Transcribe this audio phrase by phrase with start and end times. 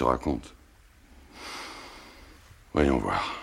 [0.00, 0.54] Te raconte.
[2.72, 3.40] Voyons voir.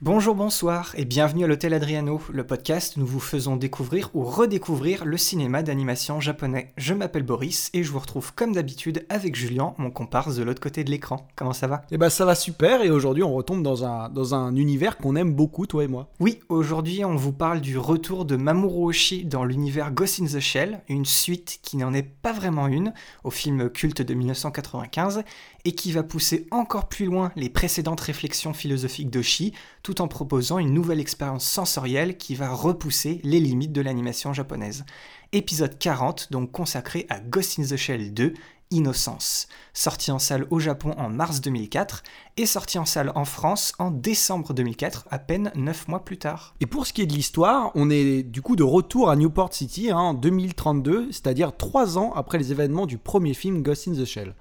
[0.00, 4.24] Bonjour, bonsoir et bienvenue à l'Hôtel Adriano, le podcast où nous vous faisons découvrir ou
[4.24, 6.72] redécouvrir le cinéma d'animation japonais.
[6.76, 10.60] Je m'appelle Boris et je vous retrouve comme d'habitude avec Julien, mon comparse de l'autre
[10.60, 11.28] côté de l'écran.
[11.36, 11.82] Comment ça va?
[11.90, 15.16] Eh ben ça va super et aujourd'hui on retombe dans un, dans un univers qu'on
[15.16, 16.10] aime beaucoup toi et moi.
[16.20, 20.40] Oui, aujourd'hui on vous parle du retour de Mamoru Oshii dans l'univers Ghost in the
[20.40, 25.22] Shell, une suite qui n'en est pas vraiment une, au film culte de 1995
[25.64, 30.58] et qui va pousser encore plus loin les précédentes réflexions philosophiques d'Oshii, tout en proposant
[30.58, 34.84] une nouvelle expérience sensorielle qui va repousser les limites de l'animation japonaise.
[35.32, 38.34] Épisode 40, donc consacré à Ghost in the Shell 2,
[38.70, 42.02] Innocence, sorti en salle au Japon en mars 2004
[42.36, 46.54] et sorti en salle en France en décembre 2004, à peine 9 mois plus tard.
[46.60, 49.52] Et pour ce qui est de l'histoire, on est du coup de retour à Newport
[49.52, 53.92] City hein, en 2032, c'est-à-dire 3 ans après les événements du premier film Ghost in
[53.92, 54.34] the Shell.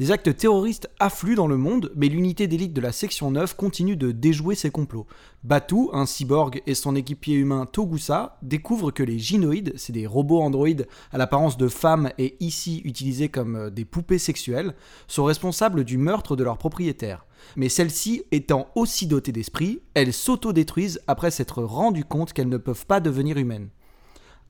[0.00, 3.96] Les actes terroristes affluent dans le monde, mais l'unité d'élite de la section 9 continue
[3.96, 5.06] de déjouer ses complots.
[5.44, 10.40] Batu, un cyborg, et son équipier humain Togusa découvrent que les gynoïdes, c'est des robots
[10.40, 14.74] androïdes à l'apparence de femmes et ici utilisés comme des poupées sexuelles,
[15.06, 17.26] sont responsables du meurtre de leur propriétaire.
[17.56, 22.86] Mais celles-ci étant aussi dotées d'esprit, elles s'autodétruisent après s'être rendues compte qu'elles ne peuvent
[22.86, 23.68] pas devenir humaines.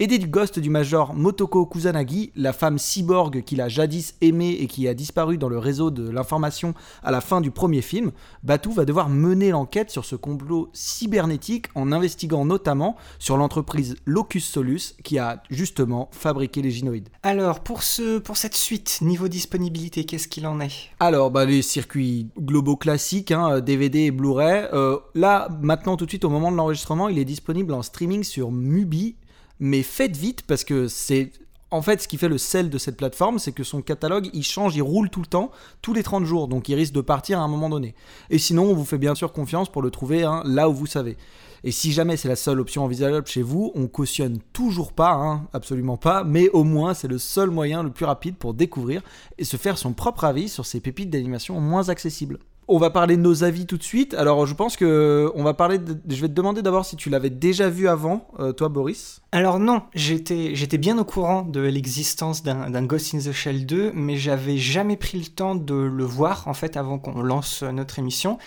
[0.02, 4.66] Aidé du ghost du major Motoko Kusanagi, la femme cyborg qu'il a jadis aimée et
[4.66, 8.10] qui a disparu dans le réseau de l'information à la fin du premier film,
[8.42, 14.48] Batu va devoir mener l'enquête sur ce complot cybernétique en investiguant notamment sur l'entreprise Locus
[14.48, 17.10] Solus qui a justement fabriqué les gynoïdes.
[17.22, 20.88] Alors, pour, ce, pour cette suite, niveau disponibilité, qu'est-ce qu'il en est?
[20.98, 24.66] Alors, bah, les circuits globaux classiques, hein, DVD et Blu-ray.
[24.72, 28.24] Euh, là, maintenant, tout de suite, au moment de l'enregistrement, il est disponible en streaming
[28.24, 29.16] sur Mubi
[29.60, 31.32] mais faites vite parce que c'est
[31.72, 34.42] en fait, ce qui fait le sel de cette plateforme, c'est que son catalogue, il
[34.42, 37.38] change, il roule tout le temps, tous les 30 jours, donc il risque de partir
[37.38, 37.94] à un moment donné.
[38.28, 40.86] Et sinon, on vous fait bien sûr confiance pour le trouver hein, là où vous
[40.86, 41.16] savez.
[41.62, 45.46] Et si jamais c'est la seule option envisageable chez vous, on cautionne toujours pas, hein,
[45.52, 49.02] absolument pas, mais au moins c'est le seul moyen le plus rapide pour découvrir
[49.38, 52.38] et se faire son propre avis sur ces pépites d'animation moins accessibles
[52.70, 54.14] on va parler de nos avis tout de suite.
[54.14, 55.78] Alors, je pense que on va parler.
[56.08, 59.20] Je vais te demander d'abord si tu l'avais déjà vu avant, euh, toi, Boris.
[59.32, 63.92] Alors non, j'étais j'étais bien au courant de l'existence d'un Ghost in the Shell 2,
[63.94, 67.98] mais j'avais jamais pris le temps de le voir en fait avant qu'on lance notre
[67.98, 68.38] émission.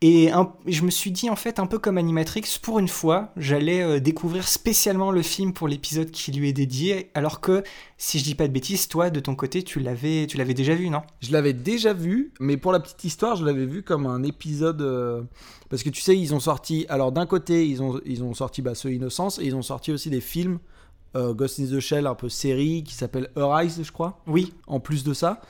[0.00, 0.30] Et
[0.66, 3.98] je me suis dit, en fait, un peu comme Animatrix, pour une fois, j'allais euh,
[3.98, 7.64] découvrir spécialement le film pour l'épisode qui lui est dédié, alors que,
[7.96, 10.76] si je dis pas de bêtises, toi, de ton côté, tu l'avais, tu l'avais déjà
[10.76, 11.02] vu, non?
[11.20, 14.82] Je l'avais déjà vu, mais pour la petite histoire, je l'avais vu comme un épisode...
[14.82, 15.22] Euh,
[15.68, 16.86] parce que tu sais, ils ont sorti...
[16.88, 19.90] Alors, d'un côté, ils ont, ils ont sorti bah, ce Innocence, et ils ont sorti
[19.90, 20.58] aussi des films...
[21.16, 24.20] Euh, Ghost in the Shell, un peu série, qui s'appelle Arise, je crois.
[24.26, 24.52] Oui.
[24.66, 25.40] En plus de ça.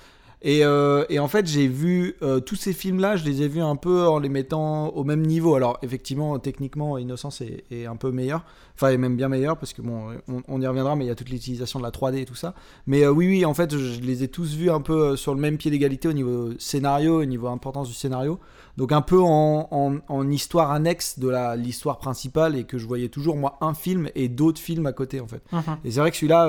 [0.47, 3.77] Euh, et, en fait, j'ai vu euh, tous ces films-là, je les ai vus un
[3.77, 5.55] peu en les mettant au même niveau.
[5.55, 8.45] Alors, effectivement, techniquement, Innocence est, un peu meilleur.
[8.75, 11.17] Enfin, est même bien meilleur, parce que bon, on, y reviendra, mais il y a
[11.17, 12.55] toute l'utilisation de la 3D et tout ça.
[12.87, 15.41] Mais euh, oui, oui, en fait, je les ai tous vus un peu sur le
[15.41, 18.39] même pied d'égalité au niveau scénario, au niveau importance du scénario.
[18.77, 23.59] Donc, un peu en, histoire annexe de l'histoire principale, et que je voyais toujours, moi,
[23.61, 25.43] un film et d'autres films à côté, en fait.
[25.51, 25.63] Mhm.
[25.85, 26.47] Et c'est vrai que celui-là,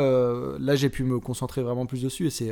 [0.59, 2.51] là, j'ai pu me concentrer vraiment plus dessus, et c'est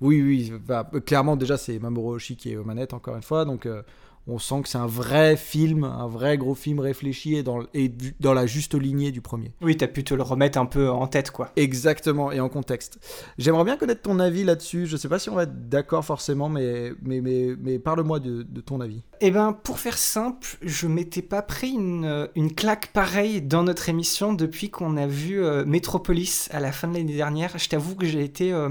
[0.00, 3.44] oui, oui, bah, clairement, déjà, c'est Mamoru Oshii qui est aux manettes, encore une fois.
[3.44, 3.82] Donc, euh,
[4.26, 7.92] on sent que c'est un vrai film, un vrai gros film réfléchi et dans, et
[8.20, 9.52] dans la juste lignée du premier.
[9.60, 11.50] Oui, t'as pu te le remettre un peu en tête, quoi.
[11.56, 12.98] Exactement, et en contexte.
[13.38, 14.86] J'aimerais bien connaître ton avis là-dessus.
[14.86, 18.42] Je sais pas si on va être d'accord forcément, mais, mais, mais, mais parle-moi de,
[18.60, 19.02] ton avis.
[19.20, 23.88] Eh ben, pour faire simple, je m'étais pas pris une, une, claque pareille dans notre
[23.88, 27.58] émission depuis qu'on a vu euh, Metropolis à la fin de l'année dernière.
[27.58, 28.52] Je t'avoue que j'ai été...
[28.52, 28.68] Euh,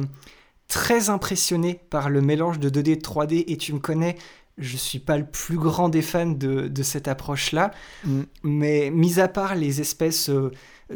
[0.70, 4.16] très impressionné par le mélange de 2D et 3D et tu me connais,
[4.58, 7.72] je suis pas le plus grand des fans de, cette approche-là,
[8.06, 8.22] mm.
[8.44, 10.52] mais mis à part les espèces, euh,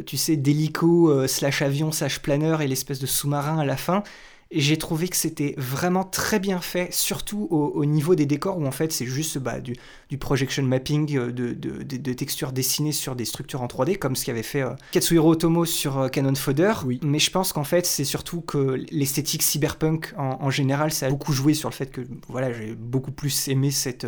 [0.06, 4.02] tu sais, d'hélico euh, slash avion slash planeur et l'espèce de sous-marin à la fin,
[4.50, 8.70] j'ai trouvé que c'était vraiment très bien fait, surtout au, niveau des décors où en
[8.70, 9.74] fait c'est juste bah, du,
[10.08, 14.16] du, projection mapping euh, de, de, de, textures dessinées sur des structures en 3D, comme
[14.16, 16.72] ce qu'avait fait euh, Katsuhiro Otomo sur euh, Canon Fodder.
[16.84, 17.00] Oui.
[17.02, 21.10] Mais je pense qu'en fait c'est surtout que l'esthétique cyberpunk en, en, général, ça a
[21.10, 24.06] beaucoup joué sur le fait que voilà, j'ai beaucoup plus aimé cette,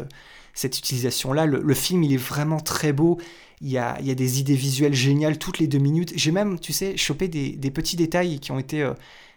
[0.55, 1.47] cette utilisation-là.
[1.47, 3.19] Le, film, il est vraiment très beau.
[3.63, 6.13] Il y, a, il y a, des idées visuelles géniales toutes les deux minutes.
[6.15, 8.87] J'ai même, tu sais, chopé des, des petits détails qui ont été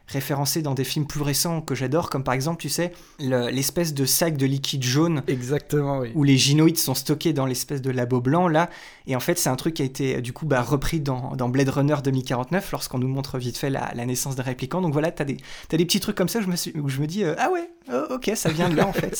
[0.09, 4.05] référencé dans des films plus récents que j'adore, comme par exemple, tu sais, l'espèce de
[4.05, 5.23] sac de liquide jaune.
[5.27, 6.11] Exactement, oui.
[6.15, 8.69] Où les gynoïdes sont stockés dans l'espèce de labo blanc, là.
[9.05, 11.69] Et en fait, c'est un truc qui a été, du coup, bah, repris dans, Blade
[11.69, 14.81] Runner 2049, lorsqu'on nous montre vite fait la, naissance d'un répliquant.
[14.81, 15.37] Donc voilà, t'as des,
[15.71, 17.51] as des petits trucs comme ça je me suis, où je me dis, euh, ah
[17.51, 19.15] ouais, oh, ok, ça vient de là, en fait.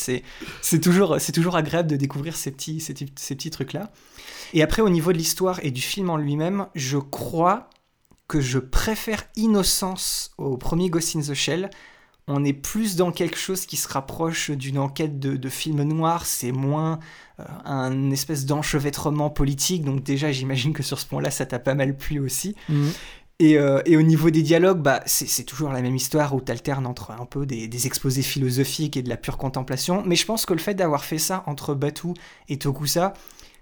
[0.60, 3.90] C'est toujours, toujours agréable de découvrir ces petits, ces, ces petits trucs-là.
[4.54, 7.70] Et après, au niveau de l'histoire et du film en lui-même, je crois
[8.30, 11.68] que je préfère Innocence au premier Ghost in the Shell.
[12.28, 16.52] On est plus dans quelque chose qui se rapproche d'une enquête de, film noir, c'est
[16.52, 17.00] moins
[17.40, 21.74] euh, un espèce d'enchevêtrement politique, donc déjà j'imagine que sur ce point-là ça t'a pas
[21.74, 22.54] mal plu aussi.
[22.68, 22.92] Mhm.
[23.42, 26.86] Euh, et, au niveau des dialogues, bah, c'est toujours la même histoire où tu alternes
[26.86, 30.04] entre un peu des, des, exposés philosophiques et de la pure contemplation.
[30.06, 32.08] Mais je pense que le fait d'avoir fait ça entre Batu
[32.48, 33.14] et Tokusa,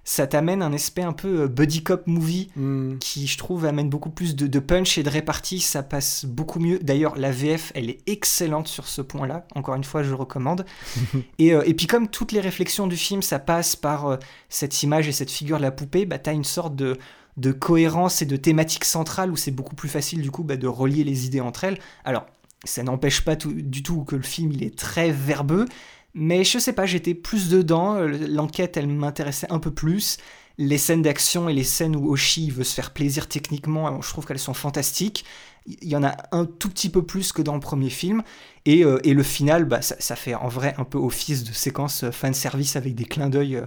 [0.09, 2.97] ça t'amène un aspect un peu euh, buddy cop movie hmm.
[2.97, 5.61] qui, je trouve, amène beaucoup plus de, punch et de répartie.
[5.61, 6.79] Ça passe beaucoup mieux.
[6.79, 9.47] D'ailleurs, la VF, elle est excellente sur ce point-là.
[9.55, 10.65] Encore une fois, je recommande.
[11.39, 14.17] et, euh, et, puis, comme toutes les réflexions du film, ça passe par euh,
[14.49, 16.97] cette image et cette figure de la poupée, bah, t'as une sorte de,
[17.37, 20.67] de cohérence et de thématique centrale où c'est beaucoup plus facile, du coup, bah, de
[20.67, 21.79] relier les idées entre elles.
[22.07, 22.25] Alors,
[22.65, 25.67] ça n'empêche pas du tout que le film il est très verbeux,
[26.15, 30.19] mais je sais pas, j'étais plus dedans, euh, l'enquête elle m'intéressait un peu plus.
[30.61, 34.27] Les scènes d'action et les scènes où Oshi veut se faire plaisir techniquement, je trouve
[34.27, 35.25] qu'elles sont fantastiques.
[35.67, 38.23] Il y en a un tout petit peu plus que dans le premier film.
[38.65, 42.11] Et, euh, le final, bah, ça, fait en vrai un peu office de séquence euh,
[42.11, 43.63] fan service avec des clins d'œil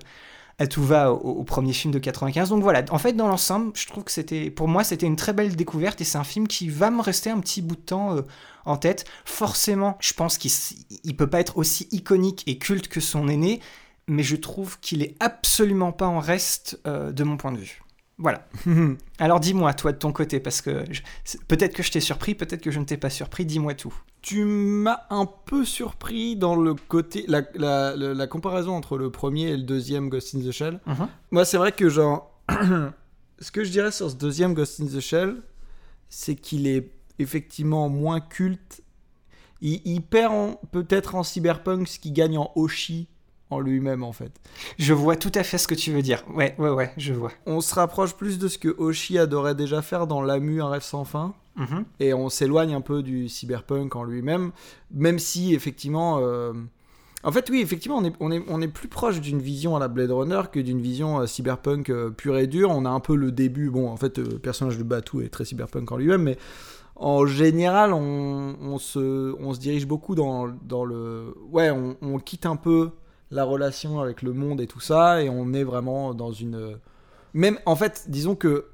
[0.62, 2.50] à tout va au, premier film de 95.
[2.50, 5.34] Donc voilà, en fait, dans l'ensemble, je trouve que c'était, pour moi, c'était une très
[5.34, 8.16] belle découverte et c'est un film qui va me rester un petit bout de temps
[8.16, 8.22] euh,
[8.66, 9.06] en tête.
[9.26, 10.52] Forcément, je pense qu'il
[11.04, 13.60] ne peut pas être aussi iconique et culte que son aîné,
[14.08, 17.81] mais je trouve qu'il est absolument pas en reste euh, de mon point de vue.
[18.22, 18.48] Voilà.
[19.20, 20.84] Alors dis-moi, toi, de ton côté, parce que
[21.48, 23.94] peut-être que je t'ai surpris, peut-être que je ne t'ai pas surpris, dis-moi tout.
[24.22, 27.26] Tu m'as un peu surpris dans le côté.
[27.28, 27.42] La,
[27.96, 30.80] la, comparaison entre le premier et le deuxième Ghost in the Shell.
[30.88, 31.08] Uh-huh.
[31.32, 32.40] Moi, c'est vrai que, genre.
[33.40, 35.42] ce que je dirais sur ce deuxième Ghost in the Shell,
[36.10, 38.84] c'est qu'il est effectivement moins culte.
[39.62, 43.08] Il, il perd peut-être en cyberpunk ce qu'il gagne en Oshi
[43.52, 44.32] en lui-même en fait.
[44.80, 46.24] Je vois tout à fait ce que tu veux dire.
[46.34, 47.32] Ouais, ouais, ouais, je vois.
[47.46, 50.82] On se rapproche plus de ce que Oshi adorait déjà faire dans L'Amu, un rêve
[50.82, 51.34] sans fin.
[51.58, 51.84] Mhm.
[52.00, 54.52] Et on s'éloigne un peu du cyberpunk en lui-même,
[54.92, 56.20] même si effectivement...
[56.22, 56.54] Euh,
[57.24, 59.80] en fait, oui, effectivement, on est, on est, on est plus proche d'une vision à
[59.80, 62.72] la Blade Runner que d'une vision euh, cyberpunk euh, pure et dure.
[62.72, 63.70] On a un peu le début.
[63.70, 66.38] Bon, en fait, le personnage de Batu est très cyberpunk en lui-même, mais
[66.96, 71.36] en général, on, on, se, on se dirige beaucoup dans, dans le.
[71.52, 72.90] Ouais, on, on quitte un peu
[73.32, 76.78] la relation avec le monde et tout ça, et on est vraiment dans une...
[77.34, 78.68] Même, en fait, disons que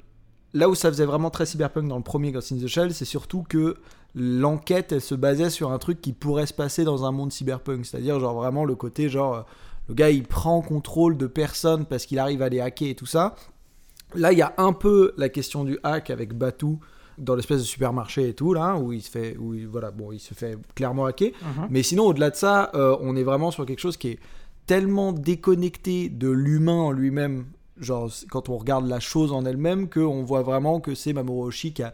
[0.53, 3.05] là où ça faisait vraiment très cyberpunk dans le premier Ghost in the Shell, c'est
[3.05, 3.77] surtout que
[4.15, 7.85] l'enquête, elle se basait sur un truc qui pourrait se passer dans un monde cyberpunk,
[7.85, 9.45] c'est-à-dire genre vraiment le côté genre...
[9.89, 13.05] Le gars, il prend contrôle de personnes parce qu'il arrive à les hacker et tout
[13.05, 13.35] ça.
[14.15, 16.75] Là, il y a un peu la question du hack avec Batu
[17.17, 20.19] dans l'espèce de supermarché et tout là où il se fait où voilà bon il
[20.19, 21.67] se fait clairement hacker uh-huh.
[21.71, 24.19] mais sinon au-delà de ça euh, on est vraiment sur quelque chose qui est
[24.67, 27.45] tellement déconnecté de l'humain en lui-même,
[27.79, 31.73] genre quand on regarde la chose en elle-même, qu'on voit vraiment que c'est Mamoru Oshii
[31.73, 31.93] qui a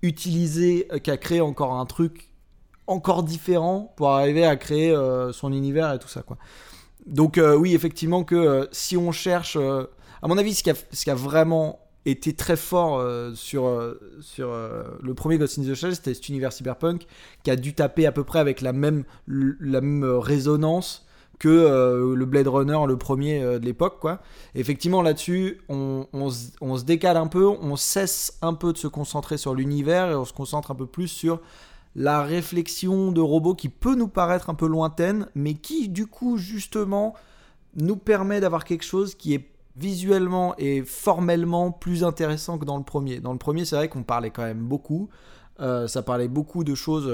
[0.00, 2.30] utilisé, euh, qui a créé encore un truc
[2.86, 6.38] encore différent pour arriver à créer euh, son univers et tout ça quoi.
[7.06, 11.80] Donc euh, oui, effectivement que si on cherche, à mon avis, ce qui a, vraiment
[12.06, 13.02] été très fort
[13.34, 14.48] sur, sur
[15.02, 17.06] le premier Ghost in the Shell, c'était cet univers cyberpunk
[17.42, 21.04] qui a dû taper à peu près avec la même, la même résonance
[21.44, 24.20] que euh, le Blade Runner, le premier euh, de l'époque, quoi.
[24.54, 29.54] effectivement, là-dessus, on, se décale un peu, on cesse un peu de se concentrer sur
[29.54, 31.42] l'univers et on se concentre un peu plus sur
[31.96, 36.38] la réflexion de robots qui peut nous paraître un peu lointaine, mais qui, du coup,
[36.38, 37.12] justement,
[37.76, 42.84] nous permet d'avoir quelque chose qui est visuellement et formellement plus intéressant que dans le
[42.84, 43.20] premier.
[43.20, 45.10] Dans le premier, c'est vrai qu'on parlait quand même beaucoup.
[45.60, 47.12] Euh, ça parlait beaucoup de choses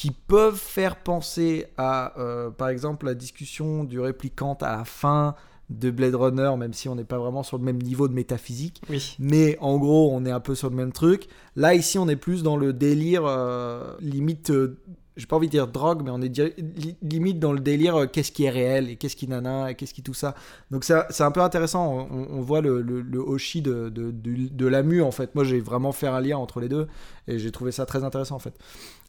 [0.00, 5.34] qui peuvent faire penser à, euh, par exemple, la discussion du réplicante à la fin
[5.68, 8.80] de Blade Runner, même si on n'est pas vraiment sur le même niveau de métaphysique.
[8.88, 9.14] Oui.
[9.18, 11.28] Mais en gros, on est un peu sur le même truc.
[11.54, 14.78] Là, ici, on est plus dans le délire, euh, limite, euh,
[15.18, 18.06] j'ai pas envie de dire drogue, mais on est li- limite dans le délire euh,
[18.06, 20.34] qu'est-ce qui est réel et qu'est-ce qui nana et qu'est-ce qui tout ça.
[20.70, 22.08] Donc c'est c'est un peu intéressant.
[22.10, 25.34] On, on voit le, le, le Hoshi de, de, de, de Lamu en fait.
[25.34, 26.86] Moi j'ai vraiment fait un lien entre les deux
[27.28, 28.54] et j'ai trouvé ça très intéressant en fait.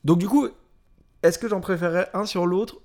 [0.04, 0.50] Donc du coup,
[1.24, 2.78] est-ce que j'en préférerais un sur l'autre?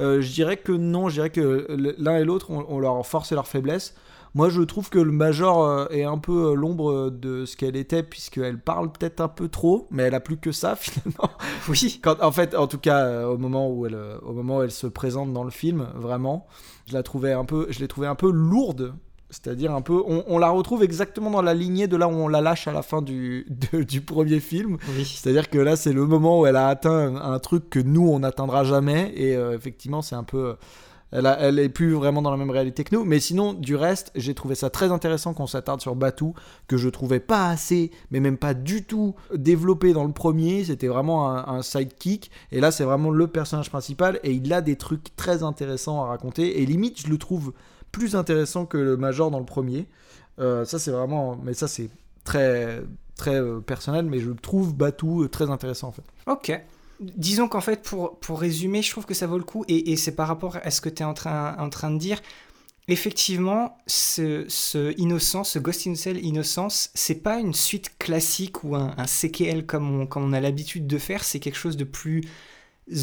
[0.00, 1.08] Euh, Je dirais que non.
[1.08, 1.66] Je dirais que
[1.98, 3.94] l'un et l'autre ont, ont leur force et leur faiblesse.
[4.34, 7.76] Moi, je trouve que le Major euh, est un peu euh, l'ombre de ce qu'elle
[7.76, 11.30] était, puisqu'elle parle peut-être un peu trop, mais elle a plus que ça finalement.
[11.68, 12.00] Oui.
[12.02, 14.86] Quand, en fait, en tout cas, au moment où elle, au moment où elle se
[14.86, 16.46] présente dans le film, vraiment,
[16.86, 18.94] je la trouvais un peu, je l'ai trouvée un peu lourde.
[19.32, 22.28] C'est-à-dire un peu, on, on la retrouve exactement dans la lignée de là où on
[22.28, 24.76] la lâche à la fin du, de- du premier film.
[24.96, 25.04] Oui.
[25.04, 28.06] C'est-à-dire que là, c'est le moment où elle a atteint un, un truc que nous,
[28.08, 29.12] on n'atteindra jamais.
[29.16, 30.56] Et euh, effectivement, c'est un peu.
[31.14, 33.04] Elle, a- elle est plus vraiment dans la même réalité que nous.
[33.04, 36.34] Mais sinon, du reste, j'ai trouvé ça très intéressant qu'on s'attarde sur Batou,
[36.68, 40.64] que je trouvais pas assez, mais même pas du tout développé dans le premier.
[40.64, 42.30] C'était vraiment un, un sidekick.
[42.50, 44.20] Et là, c'est vraiment le personnage principal.
[44.24, 46.62] Et il a des trucs très intéressants à raconter.
[46.62, 47.52] Et limite, je le trouve
[47.92, 49.86] plus intéressant que le Major dans le premier.
[50.38, 51.38] Euh, ça, c'est vraiment.
[51.42, 51.90] Mais ça, c'est
[52.24, 52.82] très
[53.16, 56.02] très euh, personnel, mais je trouve Batou euh, très intéressant en fait.
[56.26, 56.60] Ok.
[57.00, 60.14] Disons qu'en fait, pour, pour résumer, je trouve que ça vaut le coup, et, c'est
[60.14, 62.20] par rapport à ce que tu es en train, en train de dire.
[62.88, 68.64] Effectivement, ce, ce Innocence, ce Ghost in the Shell Innocence, c'est pas une suite classique
[68.64, 71.84] ou un, un comme on, comme on a l'habitude de faire, c'est quelque chose de
[71.84, 72.22] plus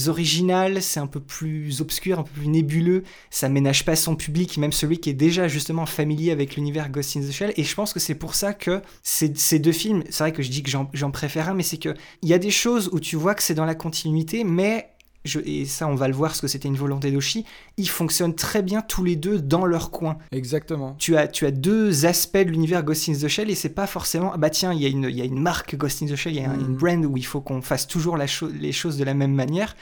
[0.07, 4.57] original, c'est un peu plus obscur, un peu plus nébuleux, ça ménage pas son public,
[4.57, 7.75] même celui qui est déjà justement familier avec l'univers Ghost in the Shell, et je
[7.75, 10.69] pense que c'est pour ça que ces, deux films, c'est vrai que je dis que
[10.69, 13.35] j'en j'en préfère un, mais c'est que il y a des choses où tu vois
[13.35, 14.89] que c'est dans la continuité, mais
[15.25, 17.45] je, et ça on va le voir parce que c'était une volonté d'Oshi,
[17.77, 20.17] ils fonctionnent très bien tous les deux dans leur coin.
[20.31, 20.95] Exactement.
[20.97, 23.87] Tu as, tu as deux aspects de l'univers Ghost in the Shell et c'est pas
[23.87, 26.15] forcément ah bah tiens il y, a une- y a une marque Ghost in the
[26.15, 28.47] Shell, il y a un- une brand où il faut qu'on fasse toujours la cho-
[28.49, 29.75] les choses de la même manière.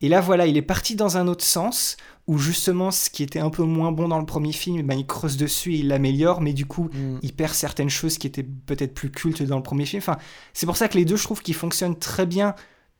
[0.00, 1.96] Et là voilà, il est parti dans un autre sens
[2.28, 5.04] où justement ce qui était un peu moins bon dans le premier film, ben, il
[5.06, 7.18] creuse dessus et il l'améliore, mais du coup Mm.
[7.22, 10.00] il perd certaines choses qui étaient peut-être plus cultes dans le premier film.
[10.00, 10.16] Enfin,
[10.54, 12.54] c'est pour ça que les deux, je trouve qu'ils fonctionnent très bien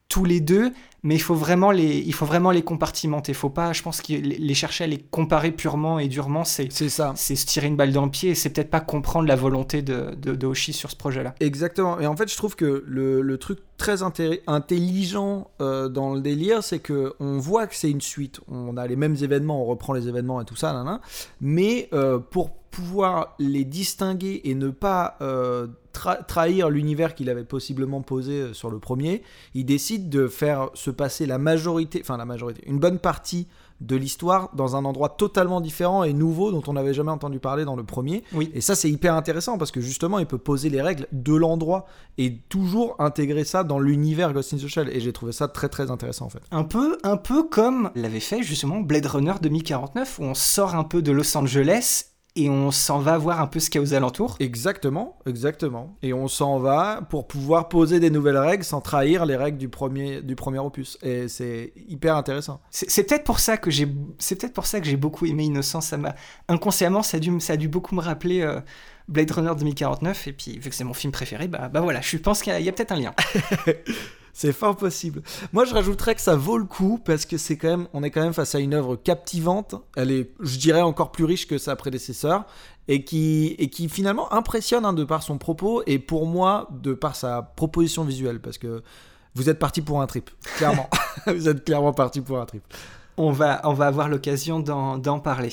[0.08, 0.72] tous les deux,
[1.02, 3.32] mais il faut vraiment les, il faut vraiment les compartimenter.
[3.32, 6.72] Il faut pas, je pense, que les chercher à les comparer purement et durement, c'est
[6.72, 7.12] C'est ça.
[7.14, 9.82] c'est se tirer une balle dans le pied et c'est peut-être pas comprendre la volonté
[9.82, 11.34] de, de, de Hoshi sur ce projet-là.
[11.40, 12.00] Exactement.
[12.00, 16.64] Et en fait, je trouve que le, le truc très intelligent euh, dans le délire,
[16.64, 18.40] c'est que on voit que c'est une suite.
[18.48, 21.00] On a les mêmes événements, on reprend les événements et tout ça, nan, nan.
[21.40, 25.66] mais euh, pour pouvoir les distinguer et ne pas euh,
[25.98, 29.22] tra- trahir l'univers qu'il avait possiblement posé euh, sur le premier,
[29.54, 33.48] il décide de faire se passer la majorité, enfin la majorité, une bonne partie
[33.80, 37.64] de l'histoire dans un endroit totalement différent et nouveau dont on n'avait jamais entendu parler
[37.64, 38.24] dans le premier.
[38.32, 38.50] Oui.
[38.52, 41.86] Et ça, c'est hyper intéressant parce que justement, il peut poser les règles de l'endroit
[42.16, 44.88] et toujours intégrer ça dans l'univers Ghost in the Shell.
[44.92, 46.42] Et j'ai trouvé ça très très intéressant en fait.
[46.50, 50.82] Un peu, un peu comme l'avait fait justement Blade Runner 2049, où on sort un
[50.82, 52.06] peu de Los Angeles
[52.45, 54.37] et on s'en va voir un peu ce qu'il y a aux alentours.
[54.40, 55.97] Exactement, exactement.
[56.02, 59.68] Et on s'en va pour pouvoir poser des nouvelles règles sans trahir les règles du
[59.68, 60.99] premier, du premier opus.
[61.02, 62.61] Et c'est hyper intéressant.
[62.71, 65.87] C'est peut-être pour ça que j'ai, c'est peut-être pour ça que j'ai beaucoup aimé Innocence.
[65.87, 66.14] Ça m'a
[66.49, 68.61] inconsciemment, ça a dû, me- ça a dû beaucoup me rappeler euh,
[69.09, 70.28] Blade Runner 2049.
[70.28, 72.57] Et puis vu que c'est mon film préféré, bah, bah voilà, je pense qu'il y
[72.57, 73.14] a, il y a peut-être un lien.
[74.32, 75.23] C'est fort possible.
[75.52, 78.11] Moi, je rajouterais que ça vaut le coup parce que c'est quand même, on est
[78.11, 79.75] quand même face à une œuvre captivante.
[79.97, 82.44] Elle est, je dirais, encore plus riche que sa prédécesseur
[82.88, 86.94] et qui, et qui finalement impressionne hein, de par son propos et pour moi de
[86.94, 88.82] par sa proposition visuelle parce que
[89.35, 90.88] vous êtes parti pour un trip, clairement.
[91.26, 92.62] vous êtes clairement parti pour un trip.
[93.16, 95.52] On va, on va avoir l'occasion d'en d'en parler.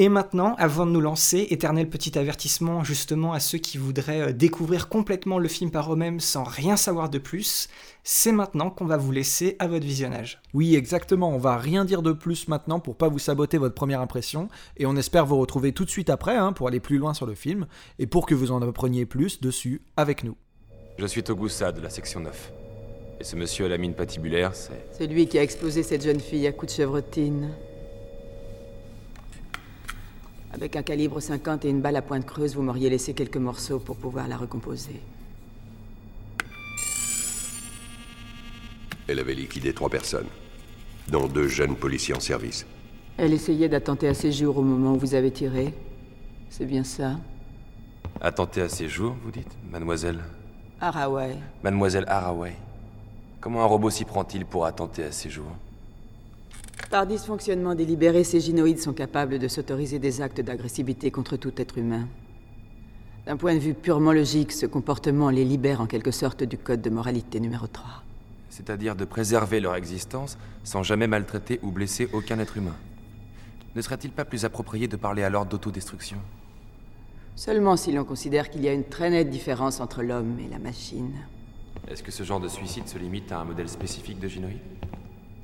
[0.00, 4.32] Et maintenant, avant de nous lancer, éternel petit avertissement justement à ceux qui voudraient euh,
[4.32, 7.68] découvrir complètement le film par eux-mêmes sans rien savoir de plus,
[8.02, 10.40] c'est maintenant qu'on va vous laisser à votre visionnage.
[10.54, 11.28] Oui, exactement.
[11.28, 14.48] On va rien dire de plus maintenant pour pas vous saboter votre première impression.
[14.78, 17.26] Et on espère vous retrouver tout de suite après hein, pour aller plus loin sur
[17.26, 17.66] le film
[17.98, 20.38] et pour que vous en appreniez plus dessus avec nous.
[20.96, 22.52] Je suis Togusa de la section 9.
[23.20, 24.82] Et ce monsieur à la mine patibulaire, c'est.
[24.92, 27.50] C'est lui qui a explosé cette jeune fille à coups de chevrotine.
[30.52, 33.78] Avec un calibre 50 et une balle à pointe creuse, vous m'auriez laissé quelques morceaux
[33.78, 35.00] pour pouvoir la recomposer.
[39.06, 40.26] Elle avait liquidé trois personnes,
[41.08, 42.66] dont deux jeunes policiers en service.
[43.16, 45.74] Elle essayait d'attenter à ses jours au moment où vous avez tiré.
[46.48, 47.16] C'est bien ça
[48.20, 50.20] Attenter à ses jours, vous dites, mademoiselle?
[50.80, 51.36] Haraway.
[51.62, 52.54] Mademoiselle Haraway.
[53.40, 55.52] Comment un robot s'y prend-il pour attenter à ses jours?
[56.90, 61.78] Par dysfonctionnement délibéré, ces gynoïdes sont capables de s'autoriser des actes d'agressivité contre tout être
[61.78, 62.08] humain.
[63.26, 66.82] D'un point de vue purement logique, ce comportement les libère en quelque sorte du code
[66.82, 68.02] de moralité numéro 3.
[68.48, 72.74] c'est-à-dire de préserver leur existence sans jamais maltraiter ou blesser aucun être humain.
[73.76, 76.18] Ne serait-il pas plus approprié de parler alors d'autodestruction?
[77.36, 80.58] Seulement si l'on considère qu'il y a une très nette différence entre l'homme et la
[80.58, 81.12] machine.
[81.86, 84.58] Est-ce que ce genre de suicide se limite à un modèle spécifique de Ginoï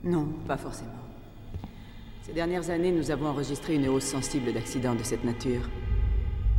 [0.02, 1.05] Non, pas forcément.
[2.26, 5.60] Ces dernières années, nous avons enregistré une hausse sensible d'accidents de cette nature.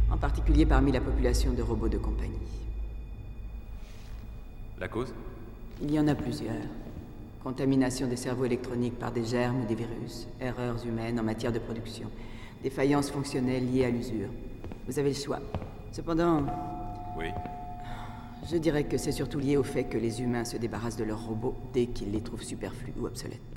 [0.09, 2.39] En particulier parmi la population de robots de compagnie.
[4.79, 5.13] La cause?
[5.81, 6.53] Il y en a plusieurs.
[7.43, 11.59] Contamination des cerveaux électroniques par des germes ou des virus, erreurs humaines en matière de
[11.59, 12.09] production,
[12.63, 14.29] défaillances fonctionnelles liées à l'usure.
[14.87, 15.41] Vous avez le choix.
[15.91, 16.45] Cependant,
[17.19, 17.27] Oui.
[18.49, 21.25] je dirais que c'est surtout lié au fait que les humains se débarrassent de leurs
[21.25, 23.56] robots dès qu'ils les trouvent superflus ou obsolètes.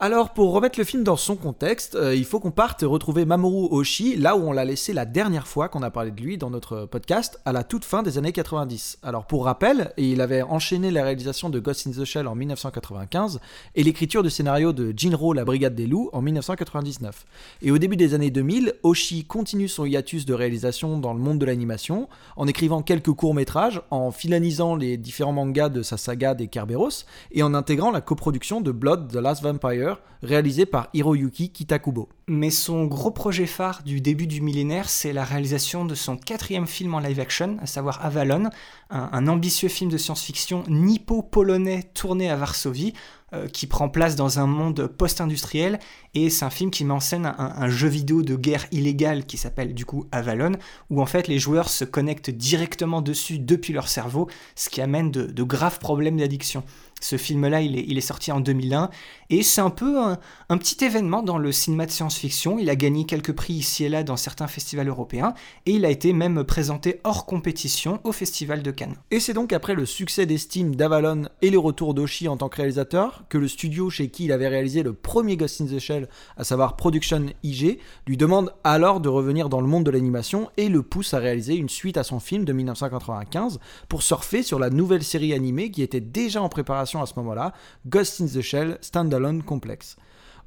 [0.00, 3.66] Alors, pour remettre le film dans son contexte, euh, il faut qu'on parte retrouver Mamoru
[3.72, 6.50] Oshii là où on l'a laissé la dernière fois qu'on a parlé de lui dans
[6.50, 9.00] notre podcast, à la toute fin des années 90.
[9.02, 13.40] Alors, pour rappel, il avait enchaîné la réalisation de Ghost in the Shell en 1995
[13.74, 17.26] et l'écriture du scénario de Jinro, la Brigade des Loups, en 1999.
[17.62, 21.40] Et au début des années 2000, Oshii continue son hiatus de réalisation dans le monde
[21.40, 26.46] de l'animation, en écrivant quelques courts-métrages, en filanisant les différents mangas de sa saga des
[26.46, 29.87] Kerberos, et en intégrant la coproduction de Blood, The Last Vampire,
[30.22, 32.08] réalisé par Hiroyuki Kitakubo.
[32.26, 36.66] Mais son gros projet phare du début du millénaire, c'est la réalisation de son quatrième
[36.66, 38.50] film en live action, à savoir Avalon,
[38.90, 42.94] un, ambitieux film de science-fiction nippo-polonais tourné à Varsovie,
[43.34, 45.78] euh, qui prend place dans un monde post-industriel,
[46.14, 49.36] et c'est un film qui met en scène un, jeu vidéo de guerre illégal qui
[49.36, 50.52] s'appelle du coup Avalon,
[50.88, 55.10] où en fait les joueurs se connectent directement dessus depuis leur cerveau, ce qui amène
[55.10, 56.64] de graves problèmes d'addiction.
[57.00, 58.90] Ce film-là, il est, sorti en 2001
[59.30, 62.58] et c'est un peu un, un, petit événement dans le cinéma de science-fiction.
[62.58, 65.34] Il a gagné quelques prix ici et là dans certains festivals européens
[65.66, 68.94] et il a été même présenté hors compétition au Festival de Cannes.
[69.10, 72.56] Et c'est donc après le succès d'estime d'Avalon et le retour d'Oshi en tant que
[72.56, 76.08] réalisateur que le studio chez qui il avait réalisé le premier Ghost in the Shell,
[76.36, 80.68] à savoir Production IG, lui demande alors de revenir dans le monde de l'animation et
[80.68, 84.70] le pousse à réaliser une suite à son film de 1995 pour surfer sur la
[84.70, 87.52] nouvelle série animée qui était déjà en préparation à ce moment-là,
[87.86, 89.96] Ghost in the Shell Standalone Complex.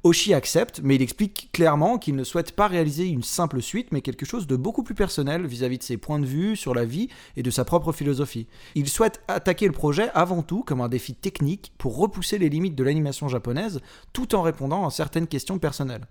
[0.04, 4.00] Oshi accepte, mais il explique clairement qu'il ne souhaite pas réaliser une simple suite, mais
[4.00, 7.08] quelque chose de beaucoup plus personnel vis-à-vis de ses points de vue sur la vie
[7.36, 8.48] et de sa propre philosophie.
[8.74, 12.74] Il souhaite attaquer le projet avant tout comme un défi technique pour repousser les limites
[12.74, 13.80] de l'animation japonaise
[14.12, 16.08] tout en répondant à certaines questions personnelles.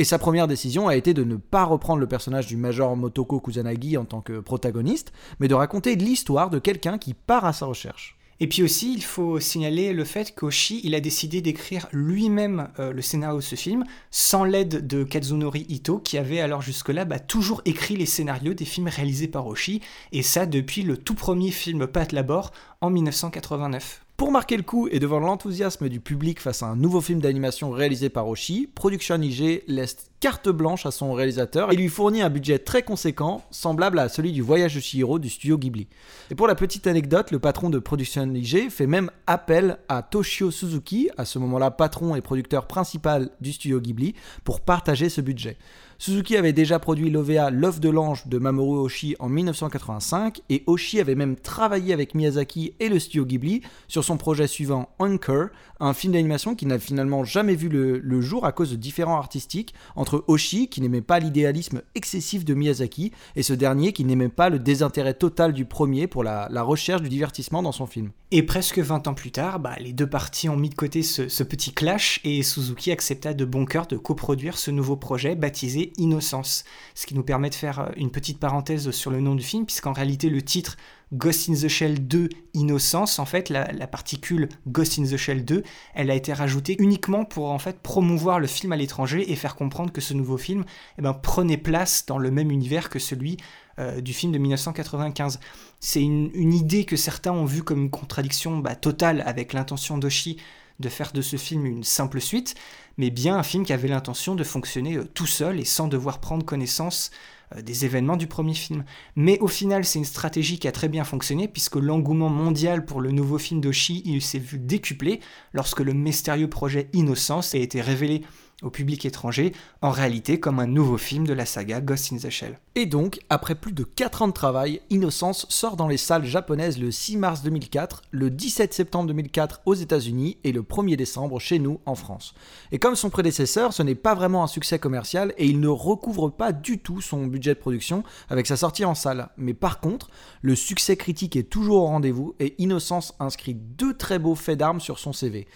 [0.00, 3.38] Et sa première décision a été de ne pas reprendre le personnage du Major Motoko
[3.38, 7.66] Kusanagi en tant que protagoniste, mais de raconter l'histoire de quelqu'un qui part à sa
[7.66, 8.16] recherche.
[8.42, 12.90] Et puis aussi, il faut signaler le fait qu'Oshi, il a décidé d'écrire lui-même euh,
[12.90, 17.18] le scénario de ce film, sans l'aide de Kazunori Ito, qui avait alors jusque-là bah,
[17.18, 21.50] toujours écrit les scénarios des films réalisés par Oshi, et ça depuis le tout premier
[21.50, 24.06] film Pat Labor en 1989.
[24.16, 27.70] Pour marquer le coup et devant l'enthousiasme du public face à un nouveau film d'animation
[27.70, 32.28] réalisé par Oshi, Production IG laisse carte blanche à son réalisateur et lui fournit un
[32.28, 35.88] budget très conséquent, semblable à celui du Voyage de Chihiro du studio Ghibli.
[36.30, 40.50] Et pour la petite anecdote, le patron de Production IG fait même appel à Toshio
[40.50, 45.56] Suzuki, à ce moment-là patron et producteur principal du studio Ghibli, pour partager ce budget.
[46.02, 50.98] Suzuki avait déjà produit l'OVA L'œuf de l'ange de Mamoru Oshii en 1985 et Oshii
[50.98, 55.92] avait même travaillé avec Miyazaki et le studio Ghibli sur son projet suivant Anchor, un
[55.92, 60.24] film d'animation qui n'a finalement jamais vu le, jour à cause de différends artistiques entre
[60.26, 64.58] Oshii qui n'aimait pas l'idéalisme excessif de Miyazaki et ce dernier qui n'aimait pas le
[64.58, 68.08] désintérêt total du premier pour la, recherche du divertissement dans son film.
[68.32, 71.42] Et presque 20 ans plus tard, bah, les deux parties ont mis de côté ce
[71.42, 76.64] petit clash et Suzuki accepta de bon cœur de coproduire ce nouveau projet baptisé Innocence.
[76.94, 79.92] Ce qui nous permet de faire une petite parenthèse sur le nom du film, puisqu'en
[79.92, 80.76] réalité le titre
[81.12, 85.64] Ghost in the Shell 2 Innocence, en fait la, particule Ghost in the Shell 2,
[85.94, 89.56] elle a été rajoutée uniquement pour en fait promouvoir le film à l'étranger et faire
[89.56, 90.64] comprendre que ce nouveau film
[90.98, 93.38] eh ben, prenait place dans le même univers que celui
[93.80, 95.40] euh, du film de 1995.
[95.80, 99.98] C'est une, une, idée que certains ont vue comme une contradiction bah, totale avec l'intention
[99.98, 100.36] d'Oshi
[100.80, 102.54] de faire de ce film une simple suite,
[102.96, 106.18] mais bien un film qui avait l'intention de fonctionner euh, tout seul et sans devoir
[106.18, 107.10] prendre connaissance
[107.54, 108.84] euh, des événements du premier film.
[109.14, 113.00] Mais au final, c'est une stratégie qui a très bien fonctionné puisque l'engouement mondial pour
[113.00, 115.20] le nouveau film d'Oshi, s'est vu décuplé
[115.52, 118.22] lorsque le mystérieux projet Innocence a été révélé
[118.62, 122.30] au public étranger, en réalité comme un nouveau film de la saga Ghost in the
[122.30, 122.58] Shell.
[122.74, 126.78] Et donc, après plus de 4 ans de travail, Innocence sort dans les salles japonaises
[126.78, 131.58] le 6 mars 2004, le 17 septembre 2004 aux États-Unis et le 1er décembre chez
[131.58, 132.34] nous en France.
[132.72, 136.30] Et comme son prédécesseur, ce n'est pas vraiment un succès commercial et il ne recouvre
[136.30, 139.28] pas du tout son budget de production avec sa sortie en salle.
[139.36, 140.10] Mais par contre,
[140.42, 144.80] le succès critique est toujours au rendez-vous et Innocence inscrit deux très beaux faits d'armes
[144.80, 145.46] sur son CV.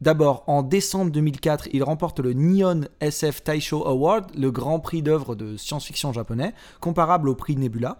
[0.00, 5.34] D'abord, en décembre 2004, il remporte le Nihon SF Taisho Award, le grand prix d'œuvre
[5.34, 7.98] de science-fiction japonais, comparable au prix Nebula.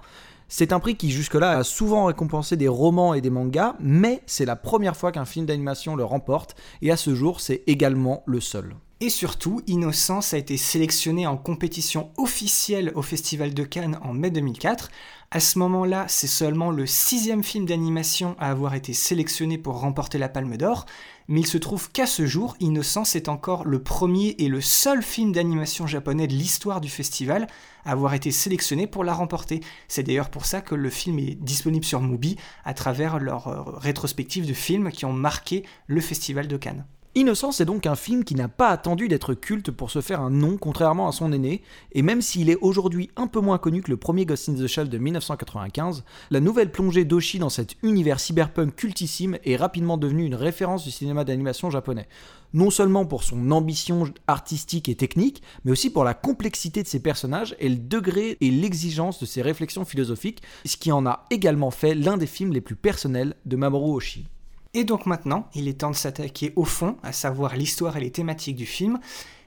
[0.49, 4.47] C'est un prix qui jusque-là a souvent récompensé des romans et des mangas, mais c'est
[4.47, 8.41] la première fois qu'un film d'animation le remporte, et à ce jour, c'est également le
[8.41, 8.75] seul.
[9.03, 14.31] Et surtout, Innocence a été sélectionné en compétition officielle au Festival de Cannes en mai
[14.31, 14.91] 2004.
[15.31, 20.19] À ce moment-là, c'est seulement le sixième film d'animation à avoir été sélectionné pour remporter
[20.19, 20.85] la Palme d'Or,
[21.29, 25.03] mais il se trouve qu'à ce jour, Innocence est encore le premier et le seul
[25.03, 27.47] film d'animation japonais de l'histoire du festival
[27.87, 29.61] à avoir été sélectionné pour la remporter.
[29.89, 32.37] C'est d'ailleurs pour ça que le film est disponible sur Mubi
[32.67, 36.85] à travers leur euh, rétrospective de films qui ont marqué le festival de Cannes.
[37.17, 40.31] Innocence est donc un film qui n'a pas attendu d'être culte pour se faire un
[40.31, 43.91] nom, contrairement à son aîné, et même s'il est aujourd'hui un peu moins connu que
[43.91, 48.21] le premier Ghost in the Shell de 1995, la nouvelle plongée d'Oshi dans cet univers
[48.21, 52.07] cyberpunk cultissime est rapidement devenue une référence du cinéma d'animation japonais.
[52.55, 57.03] Non seulement pour son ambition artistique et technique, mais aussi pour la complexité de ses
[57.03, 61.73] personnages et le degré et l'exigence de ses réflexions philosophiques, ce qui en a également
[61.73, 64.29] fait l'un des films les plus personnels de Mamoru Oshii.
[64.75, 68.13] Et donc maintenant, il est temps de s'attaquer au fond, à savoir l'histoire et les
[68.13, 69.01] thématiques du film.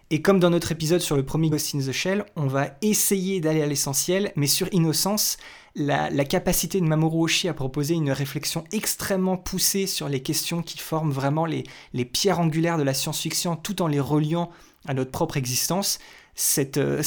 [0.10, 3.40] Et comme dans notre épisode sur le premier Ghost in the Shell, on va essayer
[3.40, 5.38] d'aller à l'essentiel, mais sur Innocence,
[5.76, 10.78] la, capacité de Mamoru Oshii à proposer une réflexion extrêmement poussée sur les questions qui
[10.78, 11.64] forment vraiment les,
[12.06, 14.52] pierres angulaires de la science-fiction tout en les reliant
[14.86, 16.00] à notre propre existence,
[16.36, 17.02] cette, euh,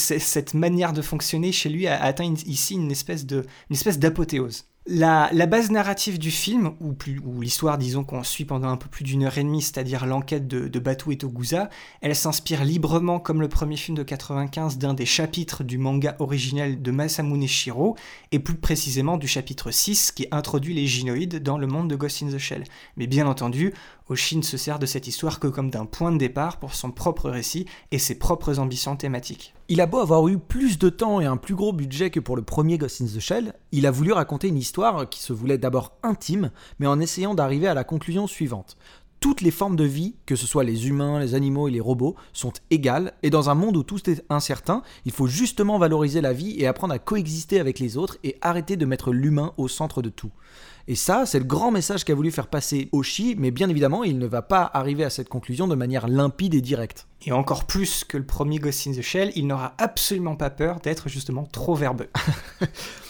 [0.55, 4.65] manière de fonctionner chez lui a atteint ici une espèce d'apothéose.
[4.89, 6.95] La, base narrative du film, ou,
[7.41, 10.79] l'histoire, disons, qu'on suit pendant un peu plus d'une heure et demie, c'est-à-dire l'enquête de,
[10.79, 11.71] Batu et Togusa,
[12.03, 16.81] elle s'inspire librement, comme le premier film de 95, d'un des chapitres du manga originel
[16.81, 17.97] de Masamune Shiro,
[18.31, 22.23] et plus précisément du chapitre 6 qui introduit les gynoïdes dans le monde de Ghost
[22.23, 22.63] in the Shell.
[22.97, 23.75] Mais bien entendu,
[24.09, 27.29] Oshin se sert de cette histoire que comme d'un point de départ pour son propre
[27.29, 29.55] récit et ses propres ambitions thématiques.
[29.69, 32.37] Il a beau avoir eu plus de temps et un plus gros budget que pour
[32.37, 35.59] le premier Ghost in the Shell, il a voulu raconter une histoire qui se voulait
[35.59, 38.77] d'abord intime, mais en essayant d'arriver à la conclusion suivante.
[39.21, 42.17] Toutes les formes de vie, que ce soit les humains, les animaux et les robots,
[42.33, 46.33] sont égales, et dans un monde où tout est incertain, il faut justement valoriser la
[46.33, 50.03] vie et apprendre à coexister avec les autres et arrêter de mettre l'humain au centre
[50.03, 50.31] de tout.
[50.89, 54.19] Et ça, c'est le grand message qu'a voulu faire passer Oshi, mais bien évidemment, il
[54.19, 57.09] ne va pas arriver à cette conclusion de manière limpide et directe.
[57.25, 60.79] Et encore plus que le premier Ghost in the Shell, il n'aura absolument pas peur
[60.81, 62.09] d'être justement trop verbeux.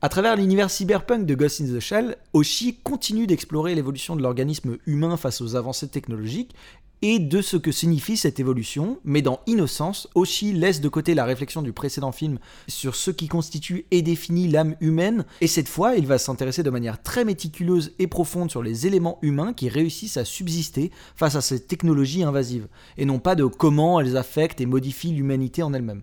[0.00, 4.76] À travers l'univers cyberpunk de Ghost in the Shell, Oshi continue d'explorer l'évolution de l'organisme
[4.86, 6.54] humain face aux avancées technologiques
[7.02, 11.24] et de ce que signifie cette évolution, mais dans Innocence, Oshi laisse de côté la
[11.24, 15.96] réflexion du précédent film sur ce qui constitue et définit l'âme humaine, et cette fois
[15.96, 20.16] il va s'intéresser de manière très méticuleuse et profonde sur les éléments humains qui réussissent
[20.16, 24.66] à subsister face à ces technologies invasives, et non pas de comment elles affectent et
[24.66, 26.02] modifient l'humanité en elle-même.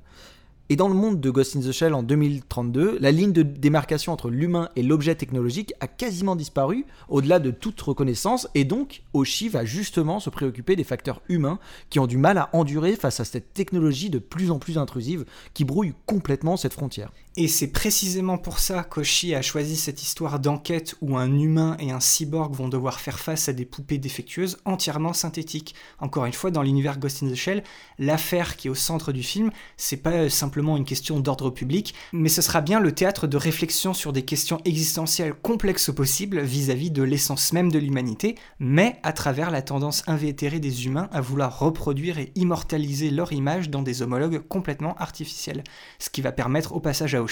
[0.72, 4.12] Et dans le monde de Ghost in the Shell en 2032, la ligne de démarcation
[4.12, 9.48] entre l'humain et l'objet technologique a quasiment disparu, au-delà de toute reconnaissance, et donc Oshi
[9.48, 11.60] va justement se préoccuper des facteurs humains
[11.92, 15.26] qui ont du mal à endurer face à cette technologie de plus en plus intrusive
[15.54, 17.12] qui brouille complètement cette frontière.
[17.38, 21.92] Et c'est précisément pour ça qu'Oshi a choisi cette histoire d'enquête où un humain et
[21.92, 25.76] un cyborg vont devoir faire face à des poupées défectueuses entièrement synthétiques.
[26.00, 27.64] Encore une fois, dans l'univers Ghost in the Shell,
[28.00, 32.30] l'affaire qui est au centre du film, c'est pas simplement une question d'ordre public, mais
[32.30, 37.04] ce sera bien le théâtre de réflexion sur des questions existentielles complexes possibles vis-à-vis de
[37.04, 42.18] l'essence même de l'humanité, mais à travers la tendance invétérée des humains à vouloir reproduire
[42.18, 45.64] et immortaliser leur image dans des homologues complètement artificiels.
[46.00, 47.26] Ce qui va permettre au passage à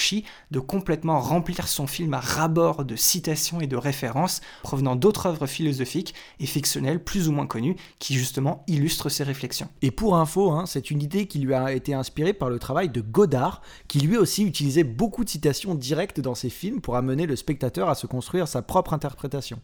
[0.52, 5.46] de complètement remplir son film à rabord de citations et de références provenant d'autres œuvres
[5.46, 9.70] philosophiques et fictionnelles plus ou moins connues qui justement illustrent ses réflexions.
[9.82, 12.90] Et pour info, hein, c'est une idée qui lui a été inspirée par le travail
[12.90, 17.26] de Godard, qui lui aussi utilisait beaucoup de citations directes dans ses films pour amener
[17.26, 19.62] le spectateur à se construire sa propre interprétation.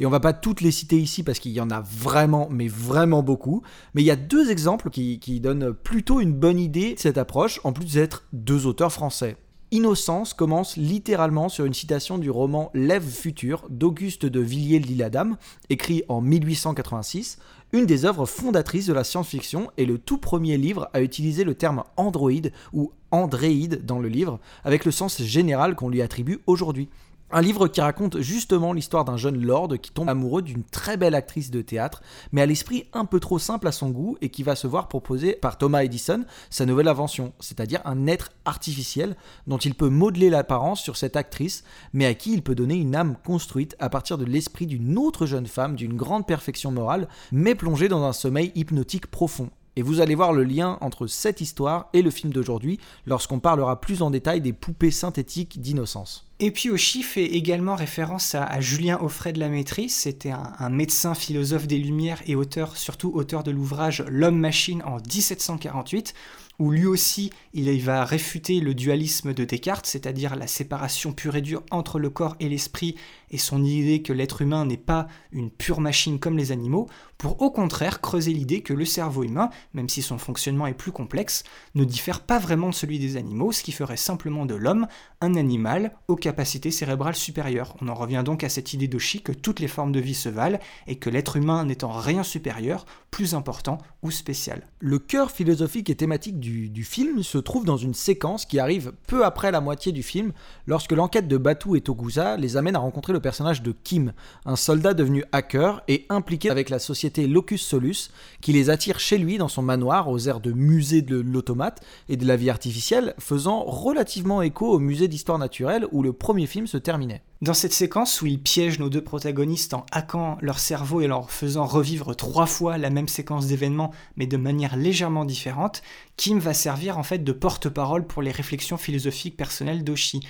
[0.00, 2.68] Et on va pas toutes les citer ici parce qu'il y en a vraiment, mais
[2.68, 3.62] vraiment beaucoup.
[3.94, 7.60] Mais il y a deux exemples qui, donnent plutôt une bonne idée de cette approche,
[7.64, 9.36] en plus d'être deux auteurs français.
[9.70, 15.36] Innocence commence littéralement sur une citation du roman L'Ève future d'Auguste de Villiers-l'Isle-Adam,
[15.68, 17.38] écrit en 1886,
[17.72, 21.54] une des œuvres fondatrices de la science-fiction et le tout premier livre à utiliser le
[21.54, 26.88] terme androïde ou andréide dans le livre, avec le sens général qu'on lui attribue aujourd'hui.
[27.30, 31.14] Un livre qui raconte justement l'histoire d'un jeune lord qui tombe amoureux d'une très belle
[31.14, 32.00] actrice de théâtre,
[32.32, 34.88] mais à l'esprit un peu trop simple à son goût et qui va se voir
[34.88, 39.14] proposer par Thomas Edison sa nouvelle invention, c'est-à-dire un être artificiel
[39.46, 42.96] dont il peut modeler l'apparence sur cette actrice, mais à qui il peut donner une
[42.96, 47.54] âme construite à partir de l'esprit d'une autre jeune femme d'une grande perfection morale, mais
[47.54, 49.50] plongée dans un sommeil hypnotique profond.
[49.78, 53.80] Et vous allez voir le lien entre cette histoire et le film d'aujourd'hui lorsqu'on parlera
[53.80, 56.26] plus en détail des poupées synthétiques d'innocence.
[56.40, 60.68] Et puis Oshi fait également référence à, Julien Offray de la Maîtrise, c'était un, un,
[60.68, 66.12] médecin philosophe des Lumières et auteur, surtout auteur de l'ouvrage L'homme-machine en 1748,
[66.58, 71.40] où lui aussi il va réfuter le dualisme de Descartes, c'est-à-dire la séparation pure et
[71.40, 72.96] dure entre le corps et l'esprit,
[73.30, 76.88] et son idée que l'être humain n'est pas une pure machine comme les animaux,
[77.18, 80.92] pour au contraire creuser l'idée que le cerveau humain, même si son fonctionnement est plus
[80.92, 81.42] complexe,
[81.74, 84.86] ne diffère pas vraiment de celui des animaux, ce qui ferait simplement de l'homme
[85.20, 87.74] un animal aux capacités cérébrales supérieures.
[87.82, 90.28] On en revient donc à cette idée d'Oshi que toutes les formes de vie se
[90.28, 94.62] valent et que l'être humain n'étant rien supérieur, plus important ou spécial.
[94.78, 98.92] Le cœur philosophique et thématique du, du film se trouve dans une séquence qui arrive
[99.08, 100.32] peu après la moitié du film,
[100.66, 104.12] lorsque l'enquête de Batu et Togusa les amène à rencontrer le personnage de Kim,
[104.44, 109.18] un soldat devenu hacker et impliqué avec la société Locus Solus, qui les attire chez
[109.18, 113.14] lui dans son manoir aux airs de musée de l'automate et de la vie artificielle,
[113.18, 117.22] faisant relativement écho au musée d'histoire naturelle où le premier film se terminait.
[117.40, 121.30] Dans cette séquence où il piège nos deux protagonistes en hackant leur cerveau et leur
[121.30, 125.82] faisant revivre trois fois la même séquence d'événements mais de manière légèrement différente,
[126.16, 130.20] Kim va servir en fait de porte-parole pour les réflexions philosophiques personnelles d'Oshi.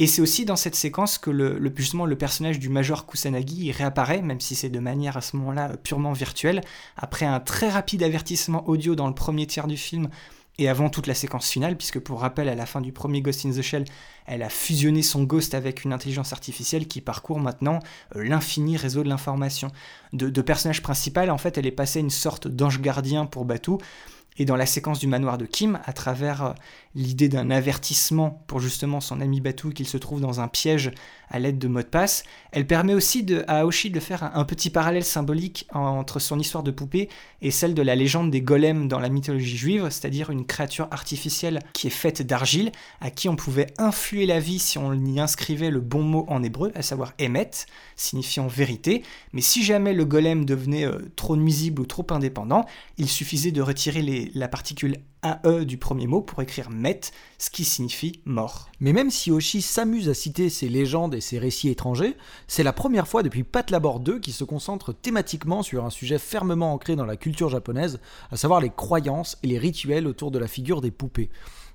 [0.00, 4.22] Et c'est aussi dans cette séquence que le, justement, le personnage du Major Kusanagi réapparaît,
[4.22, 6.62] même si c'est de manière à ce moment-là purement virtuelle,
[6.96, 10.08] après un très rapide avertissement audio dans le premier tiers du film
[10.56, 13.44] et avant toute la séquence finale, puisque pour rappel, à la fin du premier Ghost
[13.44, 13.84] in the Shell,
[14.26, 17.80] elle a fusionné son ghost avec une intelligence artificielle qui parcourt maintenant
[18.16, 19.70] euh, l'infini réseau de l'information.
[20.14, 23.72] De, personnage principal, en fait, elle est passée une sorte d'ange gardien pour Batu,
[24.40, 26.52] et dans la séquence du manoir de Kim, à travers euh,
[26.94, 30.92] l'idée d'un avertissement pour justement son ami Batu qu'il se trouve dans un piège
[31.30, 34.70] à l'aide de mots de passe, elle permet aussi à Aoshi de faire un, petit
[34.70, 37.08] parallèle symbolique entre son histoire de poupée
[37.40, 41.60] et celle de la légende des golems dans la mythologie juive, c'est-à-dire une créature artificielle
[41.72, 45.70] qui est faite d'argile, à qui on pouvait influer la vie si on y inscrivait
[45.70, 47.50] le bon mot en hébreu, à savoir emet,
[47.96, 52.66] signifiant vérité, mais si jamais le golem devenait euh, trop nuisible ou trop indépendant,
[52.98, 57.00] il suffisait de retirer la particule AE du premier mot pour écrire Met,
[57.38, 58.70] ce qui signifie mort.
[58.80, 62.16] Mais même si Oshi s'amuse à citer ses légendes et ses récits étrangers,
[62.48, 66.18] c'est la première fois depuis Pat Labor 2 qu'il se concentre thématiquement sur un sujet
[66.18, 70.38] fermement ancré dans la culture japonaise, à savoir les croyances et les rituels autour de
[70.38, 71.30] la figure des poupées.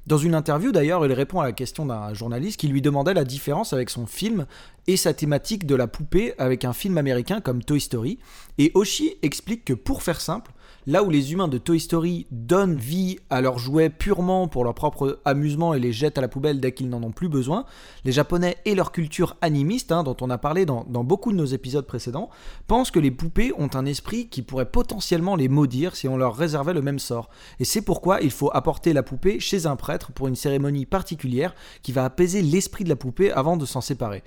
[0.07, 3.23] Dans une interview d'ailleurs, il répond à la question d'un journaliste qui lui demandait la
[3.23, 4.45] différence avec son film
[4.85, 8.19] et sa thématique de la poupée avec un film américain comme Toy Story.
[8.59, 10.51] Et Oshi explique que pour faire simple,
[10.87, 14.75] Là où les humains de Toy Story donnent vie à leurs jouets purement pour leur
[14.75, 17.65] propre amusement et les jettent à la poubelle dès qu'ils n'en ont plus besoin,
[18.03, 21.37] les Japonais et leur culture animiste, hein, dont on a parlé dans, dans, beaucoup de
[21.37, 22.29] nos épisodes précédents,
[22.67, 26.35] pensent que les poupées ont un esprit qui pourrait potentiellement les maudire si on leur
[26.35, 27.31] réservait le même sort.
[27.59, 31.55] Et c'est pourquoi il faut apporter la poupée chez un prêtre pour une cérémonie particulière
[31.81, 34.21] qui va apaiser l'esprit de la poupée avant de s'en séparer.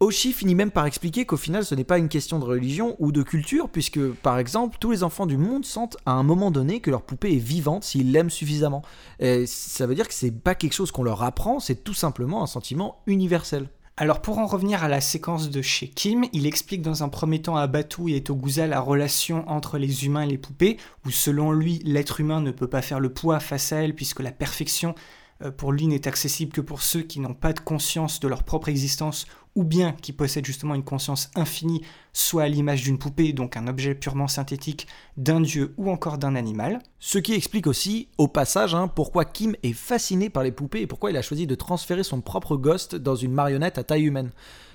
[0.00, 3.10] Oshi finit même par expliquer qu'au final ce n'est pas une question de religion ou
[3.10, 6.78] de culture, puisque par exemple tous les enfants du monde sentent à un moment donné
[6.78, 8.82] que leur poupée est vivante s'ils l'aiment suffisamment.
[9.18, 12.44] Et ça veut dire que c'est pas quelque chose qu'on leur apprend, c'est tout simplement
[12.44, 13.68] un sentiment universel.
[13.96, 17.42] Alors pour en revenir à la séquence de chez Kim, il explique dans un premier
[17.42, 21.50] temps à Batu et Togusa la relation entre les humains et les poupées, où selon
[21.50, 24.94] lui l'être humain ne peut pas faire le poids face à elle puisque la perfection
[25.42, 28.42] euh, pour lui n'est accessible que pour ceux qui n'ont pas de conscience de leur
[28.42, 29.26] propre existence
[29.58, 33.66] ou bien qui possèdent justement une conscience infinie, soit à l'image d'une poupée, donc un
[33.66, 36.78] objet purement synthétique, d'un dieu ou encore d'un animal.
[37.00, 40.86] Ce qui explique aussi, au passage, hein, pourquoi Kim est fasciné par les poupées et
[40.86, 44.30] pourquoi il a choisi de transférer son propre ghost dans une marionnette à taille humaine.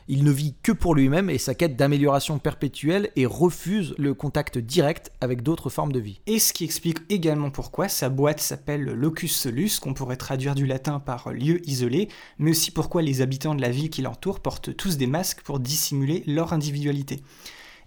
[0.07, 4.57] Il ne vit que pour lui-même et sa quête d'amélioration perpétuelle et refuse le contact
[4.57, 6.19] direct avec d'autres formes de vie.
[6.27, 10.65] Et ce qui explique également pourquoi sa boîte s'appelle Locus Solus, qu'on pourrait traduire du
[10.65, 14.75] latin par lieu isolé, mais aussi pourquoi les habitants de la ville qui l'entoure portent
[14.75, 17.21] tous des masques pour dissimuler leur individualité.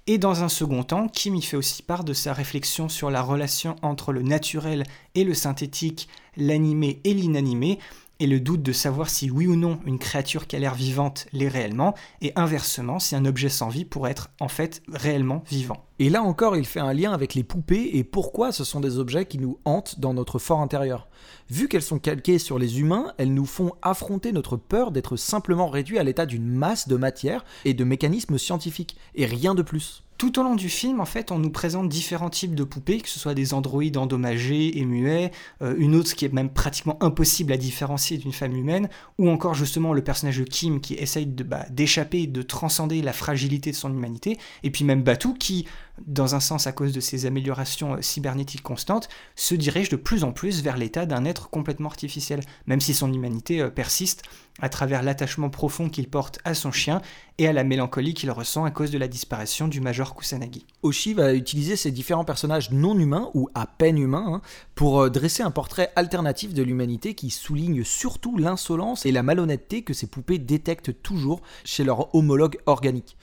[0.08, 3.22] Et dans un second temps, Kim y fait aussi part de sa réflexion sur la
[3.22, 4.84] relation entre le naturel
[5.16, 7.78] et le synthétique l'animé et l'inanimé,
[8.20, 11.26] et le doute de savoir si oui ou non une créature qui a l'air vivante
[11.32, 15.84] l'est réellement, et inversement si un objet sans vie pourrait être en fait réellement vivant.
[15.98, 18.98] Et là encore, il fait un lien avec les poupées et pourquoi ce sont des
[18.98, 21.08] objets qui nous hantent dans notre fort intérieur.
[21.48, 25.68] Vu qu'elles sont calquées sur les humains, elles nous font affronter notre peur d'être simplement
[25.68, 30.05] réduits à l'état d'une masse de matière et de mécanismes scientifiques, et rien de plus.
[30.18, 33.08] Tout au long du film, en fait, on nous présente différents types de poupées, que
[33.08, 37.52] ce soit des androïdes endommagés et muets, euh, une autre qui est même pratiquement impossible
[37.52, 41.44] à différencier d'une femme humaine, ou encore justement le personnage de Kim qui essaye de,
[41.44, 45.66] bah, d'échapper, de transcender la fragilité de son humanité, et puis même Batou qui,
[46.06, 50.24] dans un sens à cause de ses améliorations euh, cybernétiques constantes, se dirige de plus
[50.24, 54.22] en plus vers l'état d'un être complètement artificiel, même si son humanité euh, persiste
[54.60, 57.02] à travers l'attachement profond qu'il porte à son chien
[57.38, 60.66] et à la mélancolie qu'il ressent à cause de la disparition du Major Kusanagi.
[60.82, 64.42] Oshi va utiliser ces différents personnages non humains ou à peine humains hein,
[64.74, 69.82] pour euh, dresser un portrait alternatif de l'humanité qui souligne surtout l'insolence et la malhonnêteté
[69.82, 73.16] que ces poupées détectent toujours chez leurs homologues organiques.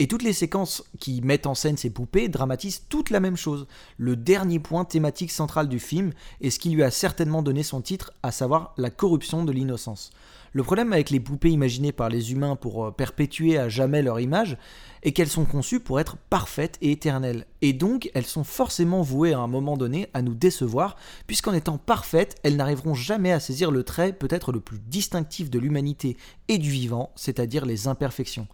[0.00, 3.66] Et toutes les séquences qui mettent en scène ces poupées dramatisent toute la même chose.
[3.98, 7.82] Le dernier point thématique central du film est ce qui lui a certainement donné son
[7.82, 10.10] titre, à savoir la corruption de l'innocence.
[10.52, 14.18] Le problème avec les poupées imaginées par les humains pour euh, perpétuer à jamais leur
[14.18, 14.56] image
[15.04, 17.46] est qu'elles sont conçues pour être parfaites et éternelles.
[17.62, 20.96] Et donc, elles sont forcément vouées à un moment donné à nous décevoir,
[21.28, 25.60] puisqu'en étant parfaites, elles n'arriveront jamais à saisir le trait peut-être le plus distinctif de
[25.60, 26.16] l'humanité
[26.48, 28.48] et du vivant, c'est-à-dire les imperfections.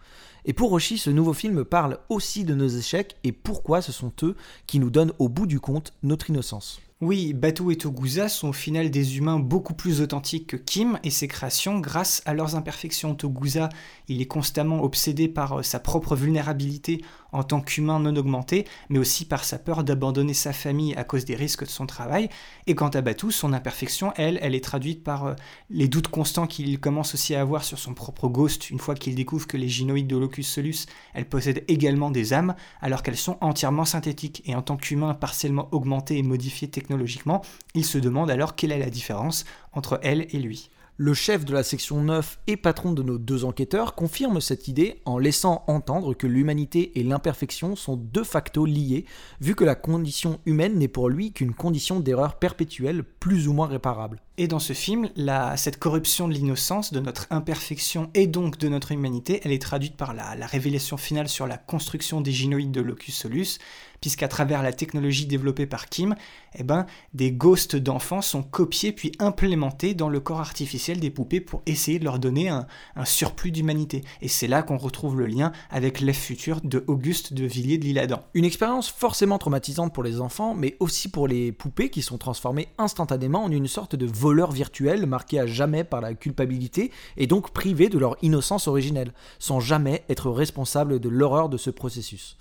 [0.45, 4.13] Et pour Roshi, ce nouveau film parle aussi de nos échecs et pourquoi ce sont
[4.21, 4.35] eux
[4.67, 6.79] qui nous donnent au bout du compte notre innocence.
[6.99, 11.11] Oui, Batu et Togusa sont au final des humains beaucoup plus authentiques que Kim et
[11.11, 13.13] ses créations grâce à leurs imperfections.
[13.13, 13.69] Togusa,
[14.07, 18.97] il est constamment obsédé par euh, sa propre vulnérabilité en tant qu'humain non augmenté, mais
[18.97, 22.29] aussi par sa peur d'abandonner sa famille à cause des risques de son travail.
[22.65, 25.33] Et quant à Batu, son imperfection, elle, elle est traduite par euh,
[25.69, 29.13] les doutes constants qu'il commence aussi à avoir sur son propre ghost une fois qu'il
[29.13, 33.37] découvre que les gynoïdes de Locus Solus, elles possèdent également des âmes, alors qu'elles sont
[33.41, 34.41] entièrement synthétiques.
[34.47, 37.41] Et en tant qu'humain partiellement augmenté et modifié technologiquement, technologiquement,
[37.73, 40.69] il se demande alors quelle est la différence entre elle et lui.
[40.99, 45.01] Le chef de la section 9 et patron de nos deux enquêteurs confirme cette idée
[45.05, 49.05] en laissant entendre que l'humanité et l'imperfection sont de facto liées,
[49.39, 53.67] vu que la condition humaine n'est pour lui qu'une condition d'erreur perpétuelle plus ou moins
[53.67, 54.21] réparable.
[54.39, 55.09] Et dans ce film,
[55.55, 59.97] cette corruption de l'innocence, de notre imperfection et donc de notre humanité, elle est traduite
[59.97, 63.59] par la, la révélation finale sur la construction des gynoïdes de Locus Solus,
[64.01, 66.15] puisqu'à travers la technologie développée par Kim,
[66.57, 71.41] eh ben, des ghosts d'enfants sont copiés puis implémentés dans le corps artificiel des poupées
[71.41, 72.65] pour essayer de leur donner un,
[73.05, 74.03] surplus d'humanité.
[74.21, 77.85] Et c'est là qu'on retrouve le lien avec l'œuf futur de Auguste de Villiers de
[77.85, 78.21] l'Isle-Adam.
[78.33, 82.67] Une expérience forcément traumatisante pour les enfants, mais aussi pour les poupées qui sont transformées
[82.77, 87.51] instantanément en une sorte de voleurs virtuels marqués à jamais par la culpabilité et donc
[87.51, 92.37] privés de leur innocence originelle, sans jamais être responsables de l'horreur de ce processus.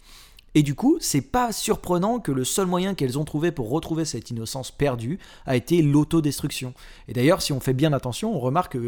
[0.57, 4.07] Et du coup, c'est pas surprenant que le seul moyen qu'elles ont trouvé pour retrouver
[4.07, 6.73] cette innocence perdue a été l'autodestruction.
[7.09, 8.79] Et d'ailleurs, si on fait bien attention, on remarque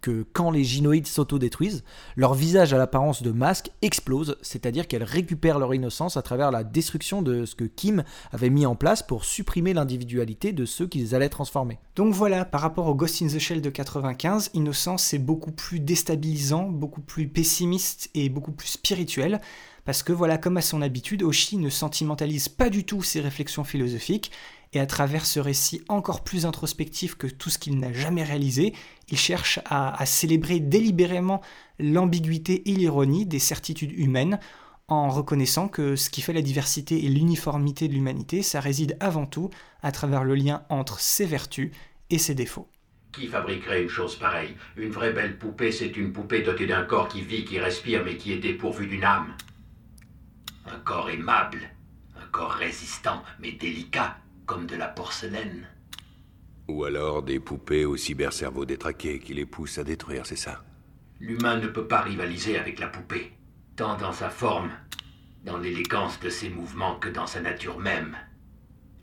[0.00, 1.82] que, quand les gynoïdes s'autodétruisent,
[2.14, 6.62] leur visage à l'apparence de masque explose, c'est-à-dire qu'elles récupèrent leur innocence à travers la
[6.62, 11.16] destruction de ce que Kim avait mis en place pour supprimer l'individualité de ceux qu'ils
[11.16, 11.80] allaient transformer.
[11.96, 15.80] Donc voilà, par rapport au Ghost in the Shell de 95, Innocence c'est beaucoup plus
[15.80, 19.40] déstabilisant, beaucoup plus pessimiste et beaucoup plus spirituel
[19.84, 23.64] parce que voilà, comme à son habitude, Oshi ne sentimentalise pas du tout ses réflexions
[23.64, 24.30] philosophiques,
[24.72, 28.74] et à travers ce récit encore plus introspectif que tout ce qu'il n'a jamais réalisé,
[29.08, 31.40] il cherche à, célébrer délibérément
[31.78, 34.38] l'ambiguïté et l'ironie des certitudes humaines,
[34.88, 39.26] en reconnaissant que ce qui fait la diversité et l'uniformité de l'humanité, ça réside avant
[39.26, 39.50] tout
[39.82, 41.70] à travers le lien entre ses vertus
[42.10, 42.68] et ses défauts.
[43.12, 44.54] Qui fabriquerait une chose pareille?
[44.76, 48.16] Une vraie belle poupée, c'est une poupée dotée d'un corps qui vit, qui respire, mais
[48.16, 49.34] qui est dépourvu d'une âme.
[50.70, 51.60] Un corps aimable,
[52.16, 55.66] un corps résistant, mais délicat, comme de la porcelaine.
[56.68, 60.62] Ou alors des poupées au cybercerveau détraqué qui les poussent à détruire, c'est ça?
[61.20, 63.32] L'humain ne peut pas rivaliser avec la poupée,
[63.76, 64.70] tant dans sa forme,
[65.44, 68.16] dans l'élégance de ses mouvements que dans sa nature même.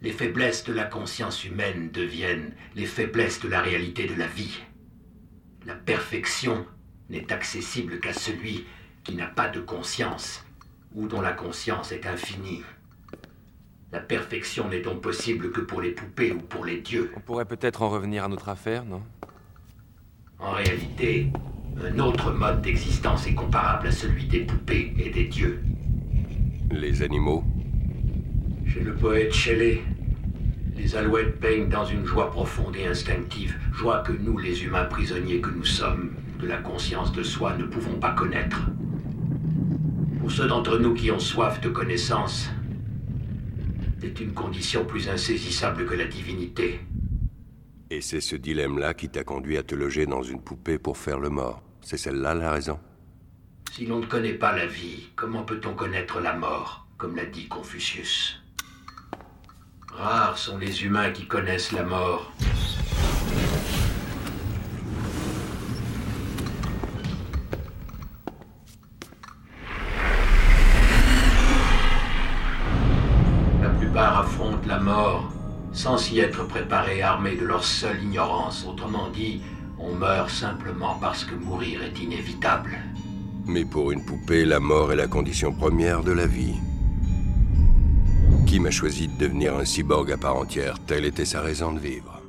[0.02, 4.62] Les faiblesses de la conscience humaine deviennent les faiblesses de la réalité de la vie.
[5.66, 6.66] La perfection
[7.10, 8.66] n'est accessible qu'à celui
[9.04, 10.45] qui n'a pas de conscience
[10.96, 12.64] ou dont la conscience est infinie.
[13.92, 17.12] La perfection n'est donc possible que pour les poupées ou pour les dieux.
[17.16, 19.02] On pourrait peut-être en revenir à notre affaire, non?
[20.40, 21.32] En réalité,
[21.84, 25.62] un autre mode d'existence est comparable à celui des poupées et des dieux.
[26.72, 27.44] Les animaux?
[28.68, 29.82] Chez le poète Shelley,
[30.76, 35.40] Les alouettes baignent dans une joie profonde et instinctive, joie que nous, les humains prisonniers
[35.40, 38.60] que nous sommes, de la conscience de soi, ne pouvons pas connaître.
[40.26, 42.50] Pour ceux d'entre nous qui ont soif de connaissance,
[44.02, 46.80] c'est une condition plus insaisissable que la divinité.
[47.92, 51.20] Et c'est ce dilemme-là qui t'a conduit à te loger dans une poupée pour faire
[51.20, 51.62] le mort.
[51.82, 52.80] C'est celle-là la raison
[53.72, 57.48] Si l'on ne connaît pas la vie, comment peut-on connaître la mort, comme l'a dit
[57.48, 58.42] Confucius?
[59.94, 62.34] Rares sont les humains qui connaissent la mort.
[75.86, 78.66] Sans s'y être préparés, armés de leur seule ignorance.
[78.68, 79.42] Autrement dit,
[79.78, 82.80] on meurt simplement parce que mourir est inévitable.
[83.46, 86.56] Mais pour une poupée, la mort est la condition première de la vie.
[88.48, 90.80] Kim a choisi de devenir un cyborg à part entière?
[90.88, 92.20] Telle était sa raison de vivre.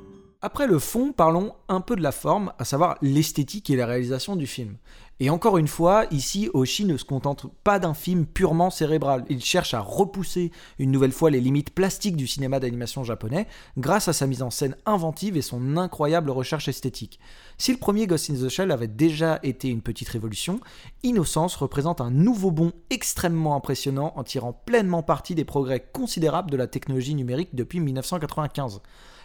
[0.43, 4.35] Après le fond, parlons un peu de la forme, à savoir l'esthétique et la réalisation
[4.35, 4.77] du film.
[5.19, 9.25] Et encore une fois, ici, Oshi ne se contente pas d'un film purement cérébral.
[9.29, 13.47] Il cherche à repousser une nouvelle fois les limites plastiques du cinéma d'animation japonais
[13.77, 17.19] grâce à sa mise en scène inventive et son incroyable recherche esthétique.
[17.57, 20.59] Si le premier Ghost in the Shell avait déjà été une petite révolution,
[21.01, 26.57] Innocence représente un nouveau bond extrêmement impressionnant en tirant pleinement parti des progrès considérables de
[26.57, 28.81] la technologie numérique depuis 1995.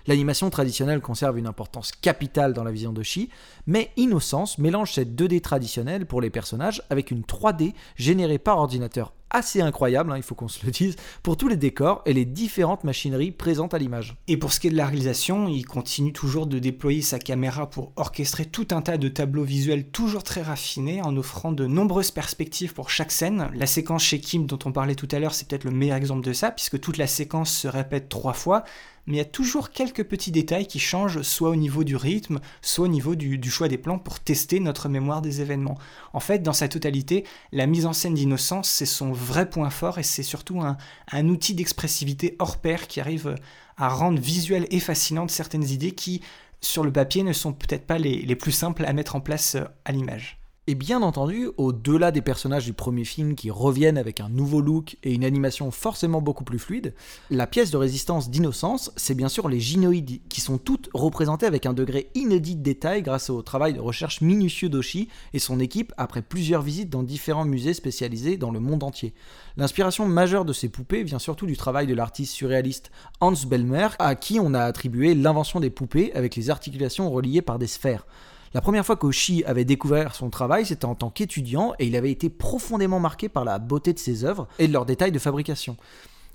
[0.07, 3.28] L'animation traditionnelle conserve une importance capitale dans la vision de Shi,
[3.66, 9.12] mais Innocence mélange cette 2D traditionnelle pour les personnages avec une 3D générée par ordinateur
[9.32, 12.24] assez incroyable, hein, il faut qu'on se le dise, pour tous les décors et les
[12.24, 14.14] différentes machineries présentes à l'image.
[14.28, 17.68] Et pour ce qui est de la réalisation, il continue toujours de déployer sa caméra
[17.68, 22.11] pour orchestrer tout un tas de tableaux visuels toujours très raffinés en offrant de nombreuses
[22.11, 23.48] perspectives pour chaque scène.
[23.55, 26.26] La séquence chez Kim dont on parlait tout à l'heure, c'est peut-être le meilleur exemple
[26.26, 28.64] de ça, puisque toute la séquence se répète trois fois,
[29.07, 32.40] mais il y a toujours quelques petits détails qui changent, soit au niveau du rythme,
[32.61, 35.78] soit au niveau du, choix des plans pour tester notre mémoire des événements.
[36.12, 39.98] En fait, dans sa totalité, la mise en scène d'innocence, c'est son vrai point fort
[39.98, 43.34] et c'est surtout un, outil d'expressivité hors pair qui arrive
[43.76, 46.20] à rendre visuelles et fascinantes certaines idées qui,
[46.61, 49.57] sur le papier, ne sont peut-être pas les, les plus simples à mettre en place
[49.84, 50.41] à l'image.
[50.68, 54.96] Et bien entendu, au-delà des personnages du premier film qui reviennent avec un nouveau look
[55.02, 56.94] et une animation forcément beaucoup plus fluide,
[57.30, 61.66] la pièce de résistance d'innocence, c'est bien sûr les gynoïdes, qui sont toutes représentées avec
[61.66, 65.92] un degré inédit de détail grâce au travail de recherche minutieux d'Oshi et son équipe
[65.96, 69.14] après plusieurs visites dans différents musées spécialisés dans le monde entier.
[69.56, 74.14] L'inspiration majeure de ces poupées vient surtout du travail de l'artiste surréaliste Hans Bellmer, à
[74.14, 78.06] qui on a attribué l'invention des poupées avec les articulations reliées par des sphères.
[78.55, 82.11] La première fois qu'Oshi avait découvert son travail, c'était en tant qu'étudiant et il avait
[82.11, 85.78] été profondément marqué par la beauté de ses œuvres et de leurs détails de fabrication.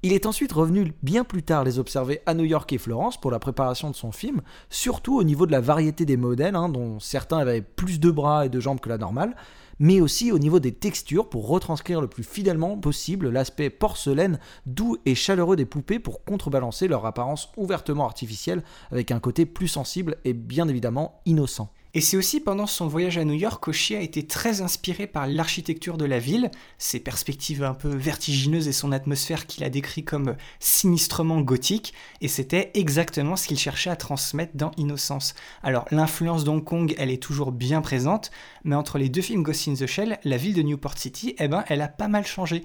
[0.01, 3.29] Il est ensuite revenu bien plus tard les observer à New York et Florence pour
[3.29, 4.41] la préparation de son film,
[4.71, 8.47] surtout au niveau de la variété des modèles, hein, dont certains avaient plus de bras
[8.47, 9.35] et de jambes que la normale,
[9.77, 14.97] mais aussi au niveau des textures pour retranscrire le plus fidèlement possible l'aspect porcelaine doux
[15.05, 20.17] et chaleureux des poupées pour contrebalancer leur apparence ouvertement artificielle avec un côté plus sensible
[20.25, 21.69] et bien évidemment innocent.
[21.97, 25.25] Et c'est aussi pendant son voyage à New York qu'Oshii a été très inspiré par
[25.25, 30.03] l'architecture de la ville, ses perspectives un peu vertigineuses et son atmosphère qu'il a décrit
[30.03, 35.33] comme sinistrement gothique, et c'était exactement ce qu'il cherchait à transmettre dans Innocence.
[35.63, 38.29] Alors l'influence d'Hong Kong, elle est toujours bien présente,
[38.63, 41.47] mais entre les deux films Ghost in the Shell, la ville de Newport City, eh
[41.47, 42.63] ben, elle a pas mal changé.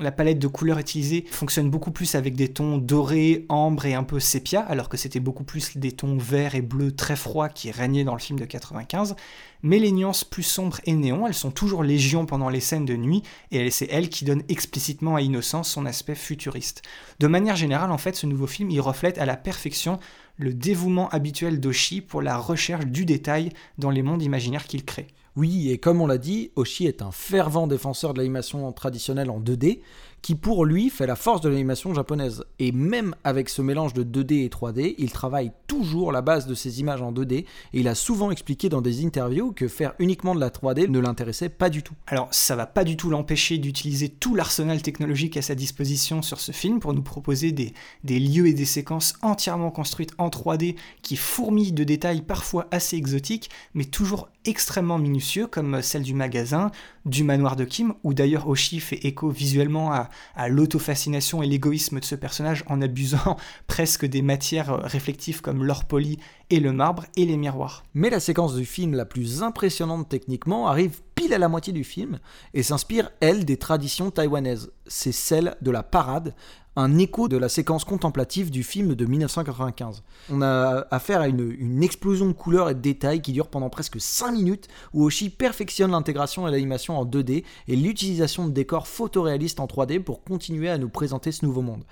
[0.00, 4.02] La palette de couleurs utilisée fonctionne beaucoup plus avec des tons dorés, ambre et un
[4.02, 7.70] peu sépia, alors que c'était beaucoup plus des tons verts et bleus très froids qui
[7.70, 9.14] régnaient dans le film de 95.
[9.62, 12.96] Mais les nuances plus sombres et néons, elles sont toujours légion pendant les scènes de
[12.96, 16.80] nuit, et c'est elle qui donne explicitement à Innocence son aspect futuriste.
[17.18, 20.00] De manière générale, en fait, ce nouveau film, il reflète à la perfection
[20.38, 25.08] le dévouement habituel d'Oshi pour la recherche du détail dans les mondes imaginaires qu'il crée.
[25.36, 29.40] Oui, et comme on l'a dit, Oshi est un fervent défenseur de l'animation traditionnelle en
[29.40, 29.80] 2D,
[30.22, 32.44] qui pour lui fait la force de l'animation japonaise.
[32.58, 36.54] Et même avec ce mélange de 2D et 3D, il travaille toujours la base de
[36.54, 40.34] ses images en 2D, et il a souvent expliqué dans des interviews que faire uniquement
[40.34, 41.94] de la 3D ne l'intéressait pas du tout.
[42.06, 46.40] Alors ça va pas du tout l'empêcher d'utiliser tout l'arsenal technologique à sa disposition sur
[46.40, 47.72] ce film pour nous proposer des,
[48.04, 52.96] des lieux et des séquences entièrement construites en 3D qui fourmillent de détails parfois assez
[52.96, 56.70] exotiques, mais toujours extrêmement minutieux comme celle du magasin,
[57.06, 62.00] du manoir de Kim, où d'ailleurs Oshi fait écho visuellement à, à l'autofascination et l'égoïsme
[62.00, 63.36] de ce personnage en abusant
[63.66, 66.18] presque des matières réflectives comme l'or poli
[66.50, 67.84] et le marbre et les miroirs.
[67.94, 71.84] Mais la séquence du film la plus impressionnante techniquement arrive pile à la moitié du
[71.84, 72.18] film
[72.54, 74.72] et s'inspire, elle, des traditions taïwanaises.
[74.86, 76.34] C'est celle de la parade,
[76.76, 80.02] un écho de la séquence contemplative du film de 1995.
[80.30, 84.00] On a affaire à une, explosion de couleurs et de détails qui dure pendant presque
[84.00, 89.60] 5 minutes, où Oshi perfectionne l'intégration et l'animation en 2D et l'utilisation de décors photoréalistes
[89.60, 91.84] en 3D pour continuer à nous présenter ce nouveau monde.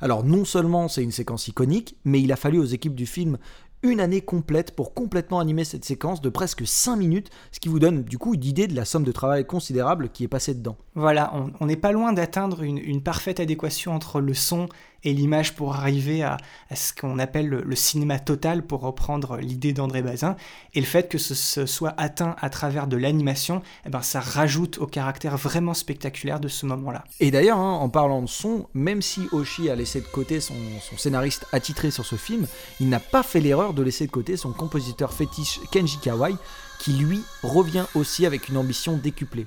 [0.00, 3.38] Alors non seulement c'est une séquence iconique, mais il a fallu aux équipes du film
[3.82, 7.78] une année complète pour complètement animer cette séquence de presque 5 minutes, ce qui vous
[7.78, 10.76] donne du coup une idée de la somme de travail considérable qui est passée dedans.
[10.94, 14.68] Voilà, on n'est pas loin d'atteindre une, une parfaite adéquation entre le son
[15.06, 16.36] et l'image pour arriver à,
[16.74, 20.36] ce qu'on appelle le, cinéma total, pour reprendre l'idée d'André Bazin.
[20.74, 24.78] Et le fait que ce, soit atteint à travers de l'animation, eh ben, ça rajoute
[24.78, 27.04] au caractère vraiment spectaculaire de ce moment-là.
[27.20, 30.54] Et d'ailleurs, hein, en parlant de son, même si Oshi a laissé de côté son,
[30.80, 32.48] son scénariste attitré sur ce film,
[32.80, 36.34] il n'a pas fait l'erreur de laisser de côté son compositeur fétiche Kenji Kawai,
[36.80, 39.46] qui lui revient aussi avec une ambition décuplée.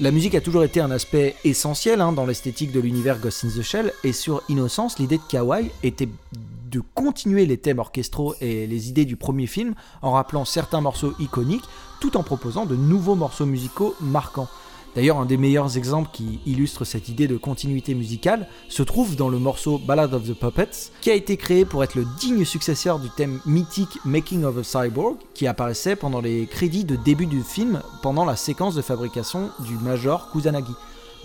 [0.00, 3.48] La musique a toujours été un aspect essentiel hein, dans l'esthétique de l'univers Ghost in
[3.48, 6.08] the Shell, et sur Innocence, l'idée de Kawai était
[6.70, 11.12] de continuer les thèmes orchestraux et les idées du premier film en rappelant certains morceaux
[11.18, 11.68] iconiques,
[12.00, 14.48] tout en proposant de nouveaux morceaux musicaux marquants.
[14.94, 19.28] D'ailleurs, un des meilleurs exemples qui illustre cette idée de continuité musicale se trouve dans
[19.28, 22.98] le morceau Ballad of the Puppets, qui a été créé pour être le digne successeur
[22.98, 27.42] du thème mythique Making of a Cyborg, qui apparaissait pendant les crédits de début du
[27.42, 30.74] film pendant la séquence de fabrication du Major Kusanagi.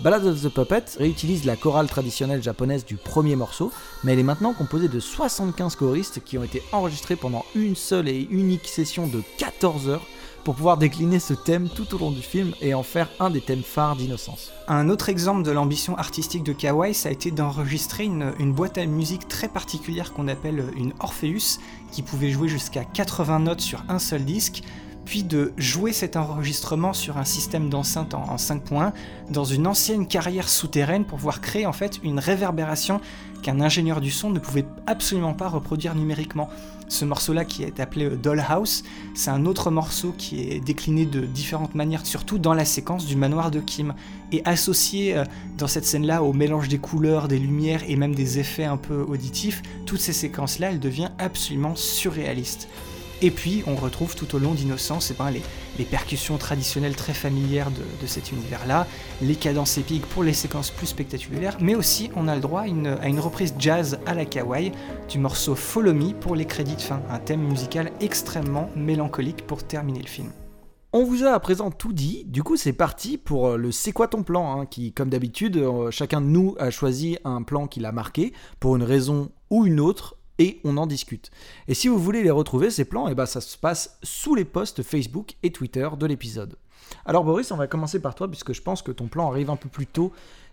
[0.00, 3.72] Ballad of the Puppets réutilise la chorale traditionnelle japonaise du premier morceau,
[4.04, 8.08] mais elle est maintenant composée de 75 choristes qui ont été enregistrés pendant une seule
[8.08, 10.06] et unique session de 14 heures
[10.46, 13.40] pour pouvoir décliner ce thème tout au long du film et en faire un des
[13.40, 14.52] thèmes phares d'Innocence.
[14.68, 18.86] Un autre exemple de l'ambition artistique de Kawai, ça a été d'enregistrer une, boîte à
[18.86, 21.58] musique très particulière qu'on appelle une Orpheus,
[21.90, 24.62] qui pouvait jouer jusqu'à 80 notes sur un seul disque,
[25.04, 28.92] puis de jouer cet enregistrement sur un système d'enceinte en, 5 points
[29.28, 33.00] dans une ancienne carrière souterraine pour pouvoir créer en fait une réverbération
[33.42, 36.48] qu'un ingénieur du son ne pouvait absolument pas reproduire numériquement.
[36.88, 38.84] Ce morceau-là qui est appelé Dollhouse,
[39.14, 43.16] c'est un autre morceau qui est décliné de différentes manières, surtout dans la séquence du
[43.16, 43.94] manoir de Kim,
[44.30, 45.24] et associé euh,
[45.58, 49.02] dans cette scène-là au mélange des couleurs, des lumières et même des effets un peu
[49.02, 52.68] auditifs, toutes ces séquences-là, elles deviennent absolument surréalistes.
[53.22, 55.42] Et puis, on retrouve tout au long d'Innocence eh ben, les,
[55.84, 58.86] percussions traditionnelles très familières de, cet univers-là,
[59.20, 62.66] les cadences épiques pour les séquences plus spectaculaires, mais aussi on a le droit à
[62.66, 64.72] une, reprise jazz à la kawaii
[65.08, 69.64] du morceau Follow Me pour les crédits de fin, un thème musical extrêmement mélancolique pour
[69.64, 70.30] terminer le film.
[70.92, 73.92] On vous a à présent tout dit, du coup c'est parti pour euh, le C'est
[73.92, 77.66] quoi ton plan hein, qui comme d'habitude euh, chacun de nous a choisi un plan
[77.66, 81.30] qui l'a marqué pour une raison ou une autre et on en discute.
[81.68, 84.34] Et si vous voulez les retrouver, ces plans, et eh ben ça se passe sous
[84.34, 86.56] les posts Facebook et Twitter de l'épisode.
[87.04, 89.56] Alors Boris, on va commencer par toi puisque je pense que ton plan arrive un
[89.56, 90.12] peu plus tôt.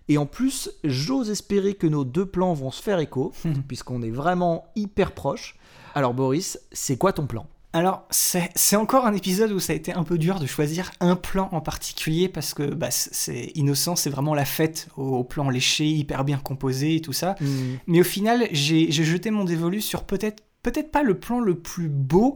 [0.09, 3.31] Et en plus, j'ose espérer que nos deux plans vont se faire écho,
[3.67, 5.57] puisqu'on est vraiment hyper proches.
[5.95, 7.47] Alors Boris, c'est quoi ton plan?
[7.75, 11.15] Alors, c'est encore un épisode où ça a été un peu dur de choisir un
[11.15, 15.87] plan en particulier parce que bah, c'est innocent, c'est vraiment la fête au, plan léché,
[15.87, 17.35] hyper bien composé et tout ça.
[17.41, 17.47] Mm.
[17.87, 21.89] Mais au final, j'ai jeté mon dévolu sur peut-être peut-être pas le plan le plus
[21.89, 22.35] beau,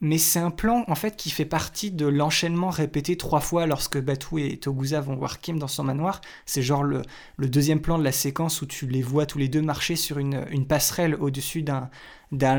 [0.00, 3.98] mais c'est un plan en fait qui fait partie de l'enchaînement répété trois fois lorsque
[3.98, 6.20] Batou et Togusa vont voir Kim dans son manoir.
[6.44, 7.02] C'est genre le,
[7.38, 10.66] deuxième plan de la séquence où tu les vois tous les deux marcher sur une,
[10.66, 11.88] passerelle au-dessus d'un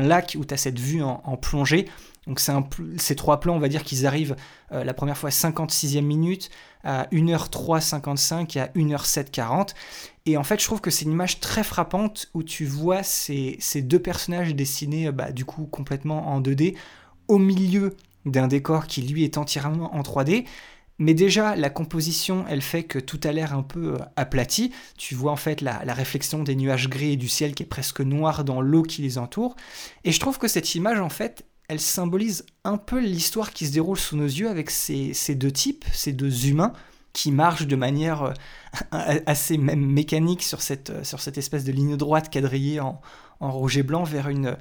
[0.00, 1.86] lac où tu as cette vue en plongée.
[2.28, 2.40] Donc
[2.98, 4.36] ces trois plans, on va dire qu'ils arrivent
[4.72, 6.50] euh, la première fois à 56e minute,
[6.84, 9.74] à 1h03 55 et à 1h7 40.
[10.26, 13.58] Et en fait, je trouve que c'est une image très frappante où tu vois ces,
[13.76, 16.76] deux personnages dessinés euh, bah, du coup complètement en 2D
[17.28, 17.94] au milieu
[18.26, 20.44] d'un décor qui lui est entièrement en 3D.
[20.98, 24.72] Mais déjà, la composition, elle fait que tout a l'air un peu euh, aplati.
[24.96, 28.00] Tu vois en fait la, réflexion des nuages gris et du ciel qui est presque
[28.00, 29.54] noir dans l'eau qui les entoure.
[30.04, 33.72] Et je trouve que cette image, en fait, elle symbolise un peu l'histoire qui se
[33.72, 36.72] déroule sous nos yeux avec ces, deux types, ces deux humains
[37.12, 38.22] qui marchent de manière
[38.92, 43.00] euh, assez même mécanique euh, sur cette espèce de ligne droite quadrillée en,
[43.40, 44.56] rouge et blanc vers une,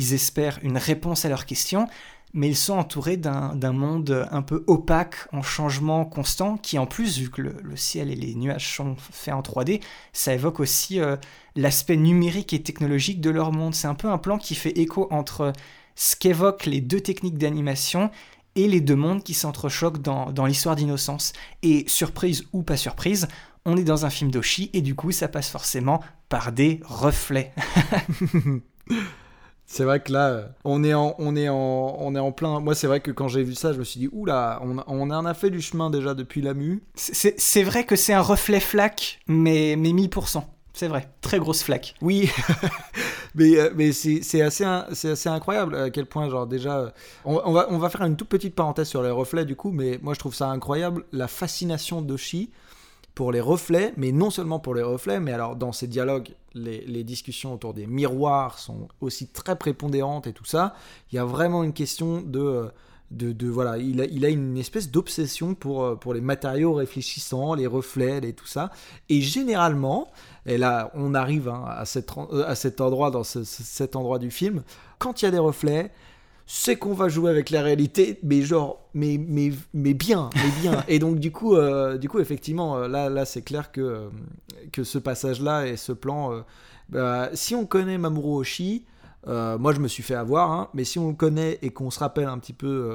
[0.00, 1.86] ils espèrent une réponse à leurs questions,
[2.32, 7.18] mais ils sont entourés d'un monde un peu opaque, en changement constant, qui en plus,
[7.18, 9.82] vu que le, ciel et les nuages sont faits en 3D,
[10.12, 11.16] ça évoque aussi euh,
[11.54, 13.74] l'aspect numérique et technologique de leur monde.
[13.74, 15.52] C'est un peu un plan qui fait écho entre
[15.96, 18.10] ce qu'évoquent les deux techniques d'animation
[18.54, 21.34] et les deux mondes qui s'entrechoquent dans, l'histoire d'Innocence.
[21.62, 23.28] Et surprise ou pas surprise,
[23.66, 27.52] on est dans un film d'Oshi et du coup ça passe forcément par des reflets.
[29.72, 32.58] c'est vrai que là, on est en, on est en, on est en plein.
[32.58, 35.10] Moi, c'est vrai que quand j'ai vu ça, je me suis dit, oula, on, on
[35.12, 36.82] en a fait du chemin déjà depuis la mue.
[36.96, 40.42] C'est vrai que c'est un reflet flac, mais, mais 1000%.
[40.72, 41.94] C'est vrai, très grosse flaque.
[42.02, 42.28] Oui,
[43.36, 46.92] mais, euh, mais c'est assez, assez incroyable à quel point, genre déjà,
[47.24, 49.70] on, on va, on va faire une toute petite parenthèse sur les reflets du coup,
[49.70, 52.50] mais moi je trouve ça incroyable, la fascination d'Oshi
[53.14, 57.04] pour les reflets, mais non seulement pour les reflets, mais alors dans ces dialogues, les,
[57.04, 60.74] discussions autour des miroirs sont aussi très prépondérantes et tout ça.
[61.12, 62.70] Il y a vraiment une question de...
[63.10, 68.18] de, voilà, il a, une espèce d'obsession pour, euh, pour les matériaux réfléchissants, les reflets
[68.22, 68.70] et tout ça.
[69.08, 70.08] Et généralement,
[70.46, 73.62] et là on arrive hein, à, cet, en- euh, à cet endroit, dans ce- ce-
[73.64, 74.62] cet endroit du film,
[74.98, 75.90] quand il y a des reflets,
[76.52, 80.84] c'est qu'on va jouer avec la réalité, mais genre, mais, mais, mais bien, mais bien.
[80.88, 84.08] et donc du coup, euh, du coup effectivement, euh, là, là c'est clair que, euh,
[84.72, 86.44] que ce passage-là et ce plan,
[86.88, 88.84] bah, si on connaît Mamoru Oshii,
[89.26, 92.00] moi, je me suis fait avoir, hein, mais si on le connaît et qu'on se
[92.00, 92.90] rappelle un petit peu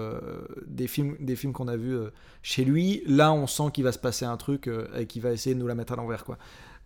[0.68, 1.97] des films, des films qu'on a vus
[2.43, 5.56] chez lui, là, on sent qu'il va se passer un truc et qu'il va essayer
[5.56, 6.38] de nous la mettre à l'envers, quoi.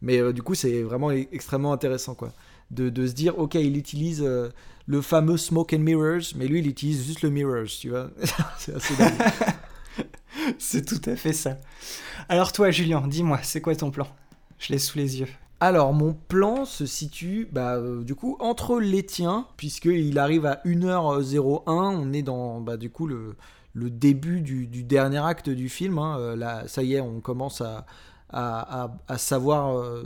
[0.03, 2.31] Mais du coup, c'est vraiment e- extrêmement intéressant, quoi,
[2.71, 4.49] de, de se dire, ok, il utilise euh,
[4.87, 8.09] le fameux smoke and mirrors, mais lui, il utilise juste le mirrors, tu vois.
[8.57, 9.13] c'est assez dingue.
[10.57, 11.57] C'est tout à fait ça.
[12.29, 14.07] Alors toi, Julien, dis-moi, c'est quoi ton plan?
[14.57, 15.27] Je l'ai sous les yeux.
[15.59, 20.61] Alors, mon plan se situe, bah, euh, du coup, entre les tiens, puisqu'il arrive à
[20.65, 21.61] 1h01.
[21.67, 23.35] On est dans, bah, du coup, le,
[23.73, 25.97] le début du, du dernier acte du film.
[25.97, 26.17] hein.
[26.19, 27.85] Euh, là, ça y est, on commence à,
[28.31, 30.03] à, savoir, euh,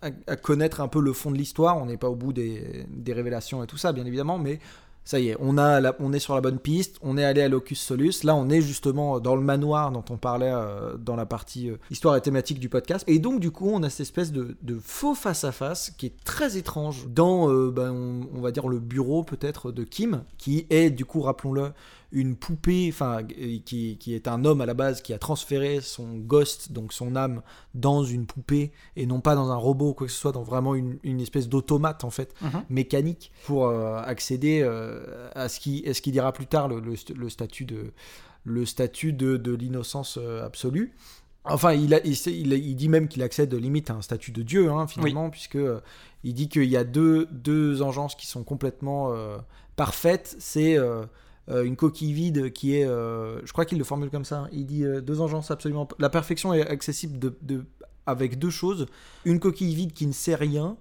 [0.00, 1.76] à, connaître un peu le fond de l'histoire.
[1.78, 4.60] On n'est pas au bout des, révélations et tout ça, bien évidemment, mais
[5.02, 7.48] ça y est, on, a on est sur la bonne piste, on est allé à
[7.48, 8.22] Locus Solus.
[8.22, 11.78] Là, on est justement dans le manoir dont on parlait euh, dans la partie euh,
[11.90, 13.04] histoire et thématique du podcast.
[13.08, 17.08] Et donc, du coup, on a cette espèce de, faux face-à-face qui est très étrange
[17.08, 21.72] dans, ben, on va dire, le bureau peut-être de Kim, qui est, du coup, rappelons-le,
[22.12, 23.22] une poupée, enfin,
[23.64, 27.14] qui, qui est un homme à la base qui a transféré son ghost, donc son
[27.14, 27.42] âme,
[27.74, 30.42] dans une poupée et non pas dans un robot ou quoi que ce soit, dans
[30.42, 32.64] vraiment une, une espèce d'automate en fait, Mhm.
[32.68, 36.80] mécanique pour euh, accéder euh, à ce qui, à ce qui dira plus tard le,
[36.80, 37.92] le st- le statut de
[38.44, 40.94] le statut de, de l'innocence euh, absolue.
[41.44, 44.70] Enfin, il, a, il, il, dit même qu'il accède limite à un statut de Dieu,
[44.70, 45.80] hein, finalement, puisque euh,
[46.24, 49.38] il dit qu'il y a deux, deux engences qui sont complètement euh,
[49.76, 50.36] parfaites.
[50.38, 51.04] C'est euh,
[51.48, 54.46] une coquille vide qui est, euh, je crois qu'il le formule comme ça.
[54.52, 55.88] Il dit euh, deux engences absolument.
[55.98, 57.64] La perfection est accessible de, de-
[58.06, 58.86] avec deux choses
[59.24, 60.76] une coquille vide qui ne sait rien,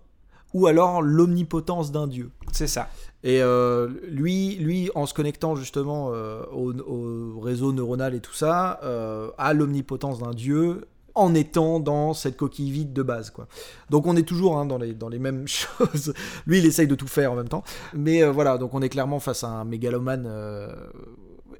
[0.54, 2.32] ou alors l'omnipotence d'un dieu.
[2.52, 2.90] C'est ça.
[3.24, 8.34] Et euh, lui, lui, en se connectant justement euh, au, au réseau neuronal et tout
[8.34, 10.86] ça, euh, a l'omnipotence d'un dieu
[11.20, 13.30] en étant dans cette coquille vide de base.
[13.30, 13.48] Quoi.
[13.90, 16.14] Donc on est toujours hein, dans, les, mêmes choses.
[16.46, 17.64] Lui, il essaye de tout faire en même temps.
[17.94, 20.74] Mais euh, voilà, donc on est clairement face à un mégalomane euh,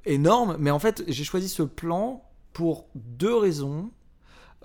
[0.04, 0.56] énorme.
[0.58, 3.90] Mais en fait, j'ai choisi ce plan pour deux raisons.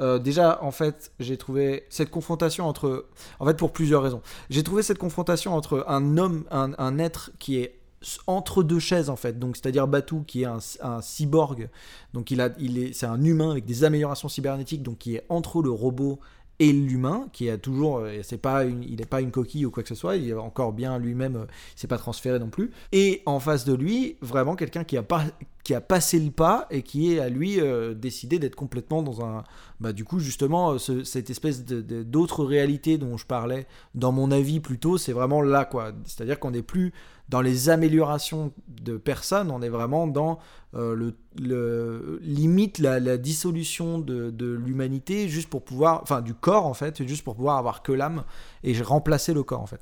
[0.02, 3.06] Euh, déjà, en fait, j'ai trouvé cette confrontation entre.
[3.40, 4.22] En fait, pour plusieurs raisons.
[4.50, 7.80] J'ai trouvé cette confrontation entre un homme, un, un être qui est
[8.28, 11.70] entre deux chaises en fait, donc c'est-à-dire Batu qui est un, cyborg,
[12.14, 15.26] donc il a, il est, c'est un humain avec des améliorations cybernétiques, donc qui est
[15.30, 16.20] entre le robot
[16.60, 19.84] et l'humain, qui a toujours, euh, c'est pas il n'est pas une coquille ou quoi
[19.84, 21.46] que ce soit, il est encore bien lui-même, euh,
[21.76, 22.72] il s'est pas transféré non plus.
[22.94, 25.26] Et en face de lui, vraiment quelqu'un qui a pas,
[25.66, 29.26] qui a passé le pas et qui est à lui euh, décidé d'être complètement dans
[29.26, 29.44] un,
[29.82, 34.32] bah du coup justement euh, ce- cette espèce d'autre réalité dont je parlais dans mon
[34.32, 35.92] avis plutôt, c'est vraiment là quoi.
[36.06, 36.94] C'est-à-dire qu'on n'est plus
[37.30, 40.38] dans les améliorations de personnes, on est vraiment dans
[40.76, 46.34] euh, le, le- limite la, la dissolution de, de l'humanité juste pour pouvoir, enfin du
[46.34, 48.24] corps en fait, juste pour pouvoir avoir que l'âme
[48.64, 49.80] et remplacer le corps en fait.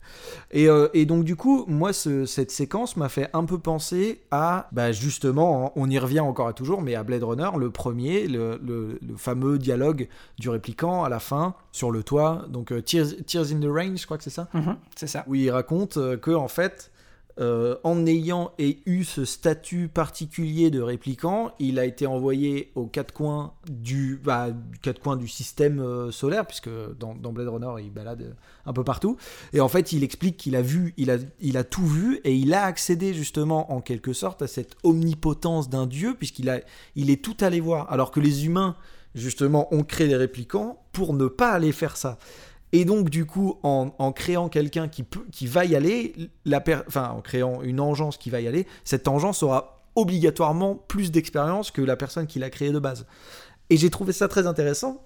[0.51, 4.21] Et, euh, et donc du coup, moi ce- cette séquence m'a fait un peu penser
[4.31, 7.71] à, bah, justement, hein, on y revient encore et toujours, mais à Blade Runner, le
[7.71, 12.71] premier, le, le- le fameux dialogue du répliquant à la fin sur le toit, donc
[12.71, 15.23] euh, Tears, Tears in the Rain, je crois que c'est ça Mhm, c'est ça.
[15.27, 16.91] où il raconte que en fait,
[17.39, 22.85] euh, en ayant et eu ce statut particulier de répliquant, il a été envoyé aux
[22.85, 24.49] quatre coins du, bah,
[24.81, 26.69] quatre coins du système euh, solaire, puisque
[26.99, 29.17] dans, dans Blade Runner, il balade un peu partout.
[29.51, 32.35] Et en fait, il explique qu'il a vu, il a, il a tout vu, et
[32.35, 36.59] il a accédé justement en quelque sorte à cette omnipotence d'un dieu, puisqu'il a,
[36.95, 38.75] il est tout allé voir, alors que les humains
[39.15, 42.17] justement ont créé les réplicants pour ne pas aller faire ça.
[42.73, 47.09] Et donc, du coup, en, créant quelqu'un qui, qui va y aller, la per- enfin,
[47.11, 51.81] en créant une engeance qui va y aller, cette engeance aura obligatoirement plus d'expérience que
[51.83, 53.05] la personne qui l'a créé de base.
[53.69, 55.05] Et j'ai trouvé ça très intéressant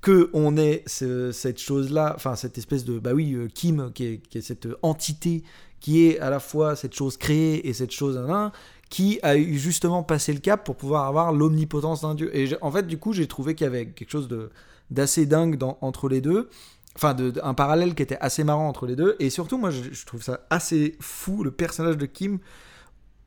[0.00, 4.04] que on ait ce- cette chose-là, enfin cette espèce de, bah oui, euh, Kim, qui
[4.06, 5.44] est, cette entité
[5.80, 8.18] qui est à la fois cette chose créée et cette chose
[8.88, 12.34] qui a justement passé le cap pour pouvoir avoir l'omnipotence d'un dieu.
[12.36, 14.50] Et en fait, du coup, j'ai trouvé qu'il y avait quelque chose de
[14.90, 16.48] d'assez dingue entre les deux.
[16.96, 19.16] Enfin de, un parallèle qui était assez marrant entre les deux.
[19.18, 22.38] Et surtout moi je trouve ça assez fou le personnage de Kim.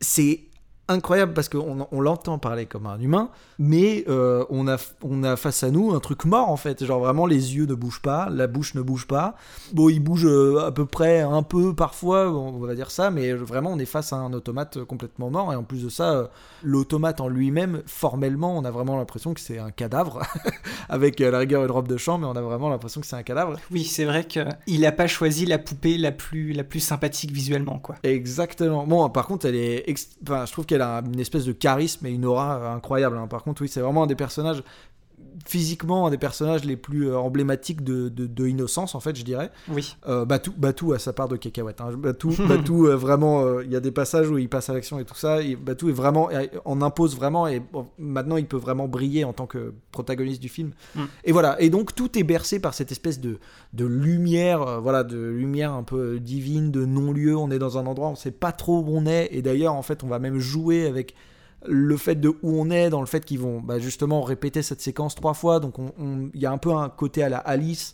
[0.01, 0.41] C'est
[0.87, 5.35] incroyable parce qu'on on l'entend parler comme un humain mais euh, on a on a
[5.35, 8.29] face à nous un truc mort en fait genre vraiment les yeux ne bougent pas
[8.29, 9.35] la bouche ne bouge pas
[9.73, 13.33] bon il bouge euh, à peu près un peu parfois on va dire ça mais
[13.33, 16.27] vraiment on est face à un automate complètement mort et en plus de ça euh,
[16.63, 20.21] l'automate en lui-même formellement on a vraiment l'impression que c'est un cadavre
[20.89, 23.15] avec à la rigueur une robe de chambre mais on a vraiment l'impression que c'est
[23.15, 26.79] un cadavre Oui, c'est vrai qu'il n'a pas choisi la poupée la plus, la plus
[26.79, 27.95] sympathique visuellement, quoi.
[28.03, 28.85] Exactement.
[28.85, 29.83] Bon, par contre, elle est.
[29.89, 33.17] ex- Enfin, je trouve qu'elle a une espèce de charisme et une aura incroyable.
[33.17, 33.27] hein.
[33.27, 34.63] Par contre, oui, c'est vraiment un des personnages.
[35.45, 39.23] Physiquement, un des personnages les plus euh, emblématiques de, de, de innocence, en fait, je
[39.23, 39.51] dirais.
[39.69, 39.95] Oui.
[40.07, 41.81] Euh, Batou, Batou a sa part de cacahuète.
[41.81, 41.91] Hein.
[41.97, 44.99] Batou, Batou euh, vraiment, euh, il y a des passages où il passe à l'action
[44.99, 45.41] et tout ça.
[45.41, 46.29] Et Batou est vraiment,
[46.63, 50.49] en impose vraiment, et bon, maintenant il peut vraiment briller en tant que protagoniste du
[50.49, 50.71] film.
[50.95, 51.03] Mm.
[51.25, 51.61] Et voilà.
[51.61, 53.39] Et donc tout est bercé par cette espèce de,
[53.73, 57.35] de lumière, voilà, de lumière un peu divine, de non-lieu.
[57.35, 59.29] On est dans un endroit, on sait pas trop où on est.
[59.31, 61.13] Et d'ailleurs, en fait, on va même jouer avec
[61.67, 64.81] le fait de où on est, dans le fait qu'ils vont bah, justement répéter cette
[64.81, 65.59] séquence trois fois.
[65.59, 67.93] Donc on- on- il y a un peu un côté à la Alice.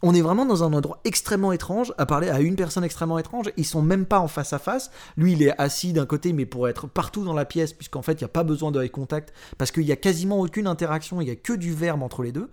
[0.00, 3.46] On est vraiment dans un endroit extrêmement étrange, à parler à une personne extrêmement étrange.
[3.56, 4.92] Ils sont même pas en face à face.
[5.16, 8.12] Lui, il est assis d'un côté, mais pour être partout dans la pièce, puisqu'en fait,
[8.12, 11.26] il n'y a pas besoin de contact, parce qu'il y a quasiment aucune interaction, il
[11.26, 12.48] y a que du verbe entre les deux.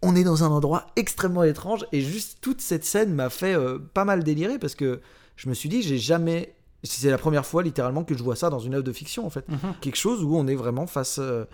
[0.00, 3.78] On est dans un endroit extrêmement étrange, et juste toute cette scène m'a fait euh,
[3.92, 5.02] pas mal délirer, parce que
[5.36, 6.54] je me suis dit, j'ai jamais.
[6.84, 9.30] C'est la première fois, littéralement, que je vois ça dans une œuvre de fiction, en
[9.30, 9.48] fait.
[9.48, 9.58] Mhm.
[9.80, 11.18] Quelque chose où on est vraiment face.
[11.20, 11.44] euh,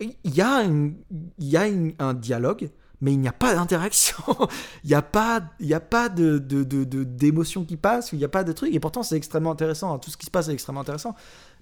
[0.00, 0.96] Il y a, une-
[1.38, 2.68] il y a une- un dialogue,
[3.00, 4.16] mais il n'y a pas d'interaction.
[4.84, 8.28] il n'y a pas, il y a pas de, d'émotion qui passe, il n'y a
[8.28, 8.74] pas de truc.
[8.74, 9.94] Et pourtant, c'est extrêmement intéressant.
[9.94, 9.98] hein.
[10.00, 11.14] Tout ce qui se passe est extrêmement intéressant.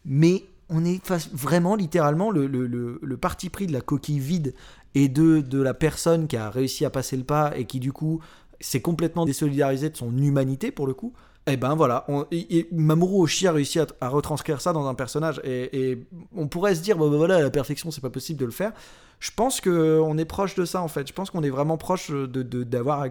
[0.07, 4.19] Mais on est face, vraiment, littéralement, le, le, le, le parti pris de la coquille
[4.21, 4.55] vide
[4.95, 7.93] et de, de la personne qui a réussi à passer le pas et qui, du
[7.93, 8.21] coup,
[8.61, 11.13] s'est complètement désolidarisé de son humanité, pour le coup.
[11.49, 15.41] Et ben voilà, et- Mamoru Oshii a réussi à, à retranscrire ça dans un personnage.
[15.45, 15.99] Et,
[16.37, 18.73] on pourrait se dire, ben voilà, la perfection, c'est pas possible de le faire.
[19.19, 21.07] Je pense que on est proche de ça en fait.
[21.07, 23.07] Je pense qu'on est vraiment proche de d'avoir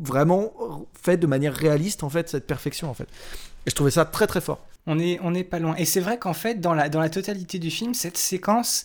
[0.00, 0.52] vraiment
[1.00, 3.08] fait de manière réaliste en fait cette perfection en fait.
[3.66, 4.64] Et je trouvais ça très très fort.
[4.86, 5.74] On est, on pas loin.
[5.76, 8.84] Et c'est vrai qu'en fait, dans la, dans la totalité du film, cette séquence,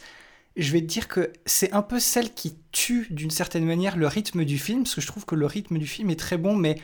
[0.57, 4.07] je vais te dire que c'est un peu celle qui tue d'une certaine manière le
[4.07, 6.55] rythme du film, parce que je trouve que le rythme du film est très bon,
[6.55, 6.77] mais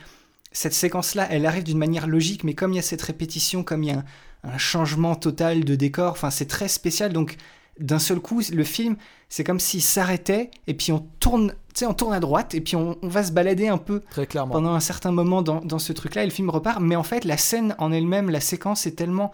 [0.51, 3.83] cette séquence-là, elle arrive d'une manière logique, mais comme il y a cette répétition, comme
[3.83, 4.05] il y a un,
[4.43, 7.37] un changement total de décor, enfin c'est très spécial, donc
[7.79, 8.95] d'un seul coup, le film,
[9.29, 12.61] c'est comme s'il s'arrêtait, et puis on tourne, tu sais, on tourne à droite, et
[12.61, 14.53] puis on, on va se balader un peu Très clairement.
[14.53, 16.79] pendant un certain moment dans, dans ce truc-là, et le film repart.
[16.81, 19.31] Mais en fait, la scène en elle-même, la séquence est tellement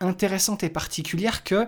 [0.00, 1.66] intéressante et particulière que,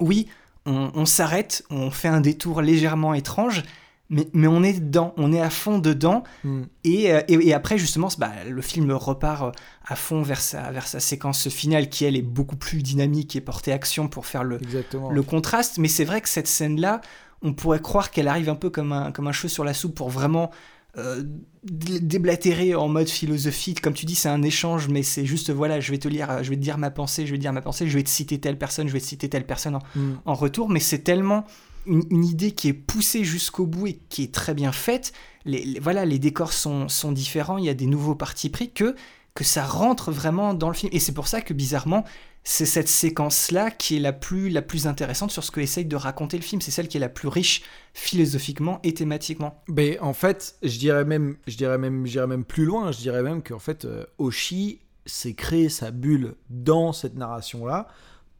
[0.00, 0.26] oui,
[0.66, 3.62] on, on s'arrête, on fait un détour légèrement étrange,
[4.10, 6.22] mais, mais on est dedans, on est à fond dedans.
[6.44, 6.62] Mm.
[6.84, 9.50] Et, euh, et, et après, justement, bah, le film repart euh,
[9.86, 13.40] à fond vers sa, vers sa séquence finale, qui, elle, est beaucoup plus dynamique et
[13.40, 15.10] portée action pour faire le, Exactement.
[15.10, 15.78] le contraste.
[15.78, 17.00] Mais c'est vrai que cette scène-là,
[17.42, 19.94] on pourrait croire qu'elle arrive un peu comme un, comme un cheveu sur la soupe
[19.94, 20.50] pour vraiment
[20.96, 21.22] euh,
[21.64, 23.80] dé- déblatérer en mode philosophique.
[23.82, 26.48] Comme tu dis, c'est un échange, mais c'est juste, voilà, je vais te lire, je
[26.50, 28.40] vais te dire ma pensée, je vais te dire ma pensée, je vais te citer
[28.40, 30.14] telle personne, je vais te citer telle personne en, Mm.
[30.24, 30.68] en retour.
[30.70, 31.44] Mais c'est tellement
[31.86, 35.12] une, idée qui est poussée jusqu'au bout et qui est très bien faite.
[35.44, 38.94] Les, voilà, les décors sont, sont différents, il y a des nouveaux partis pris que
[39.38, 40.90] que ça rentre vraiment dans le film.
[40.92, 42.02] Et c'est pour ça que bizarrement,
[42.42, 45.94] c'est cette séquence-là qui est la plus, la plus intéressante sur ce que essaye de
[45.94, 46.60] raconter le film.
[46.60, 47.62] C'est celle qui est la plus riche
[47.94, 49.62] philosophiquement et thématiquement.
[49.68, 52.90] Mais en fait, je dirais même, je dirais même, j'irais même plus loin.
[52.90, 57.86] Je dirais même qu'en fait, euh, Oshi s'est créé sa bulle dans cette narration-là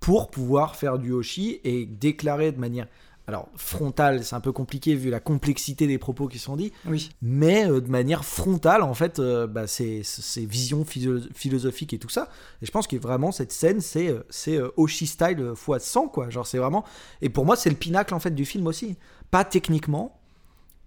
[0.01, 2.89] pour pouvoir faire du Oshi et déclarer de manière,
[3.29, 7.11] alors frontale, c'est un peu compliqué vu la complexité des propos qui sont dits, Oui.
[7.23, 11.99] mais euh, de manière frontale, en fait, euh, bah, ces, ces visions philo- philosophiques et
[11.99, 12.31] tout ça.
[12.63, 16.31] Et je pense que vraiment, cette scène, c'est euh, c'est Oshi style fois 100, quoi.
[16.31, 16.85] Genre, c'est vraiment.
[17.21, 18.97] Et pour moi, c'est le pinacle, en fait, du film aussi.
[19.31, 20.19] Pas techniquement,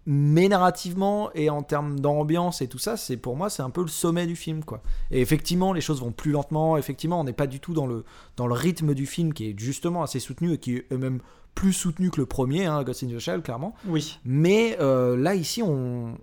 [0.08, 3.82] mais narrativement et en termes d'ambiance et tout ça, c'est pour moi, c'est un peu
[3.82, 4.82] le sommet du film, quoi.
[5.12, 6.76] Et effectivement, les choses vont plus lentement.
[6.76, 8.04] Effectivement, on n'est pas du tout dans le,
[8.36, 11.20] dans le rythme du film qui est justement assez soutenu et qui est même
[11.56, 13.76] plus soutenu que le premier, hein, Ghost in the Shell, clairement.
[13.86, 14.20] Oui.
[14.26, 16.18] Mais euh, là, ici, on,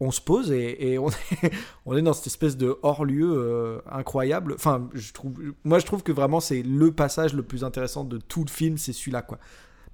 [0.00, 1.52] on se pose et, et on, est,
[1.86, 4.54] on est dans cette espèce de hors-lieu euh, incroyable.
[4.54, 5.32] Enfin, je trouve,
[5.64, 8.78] moi, je trouve que vraiment, c'est le passage le plus intéressant de tout le film,
[8.78, 9.38] c'est celui-là, quoi.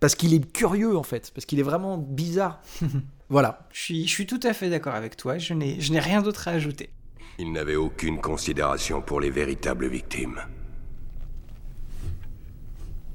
[0.01, 1.31] Parce qu'il est curieux, en fait.
[1.35, 2.61] Parce qu'il est vraiment bizarre.
[3.29, 3.69] voilà.
[3.73, 5.39] Je suis, je suis tout à fait d'accord avec toi.
[5.39, 6.91] Je n'ai je n'ai rien d'autre à ajouter.
[7.39, 10.41] Il n'avait aucune considération pour les véritables victimes.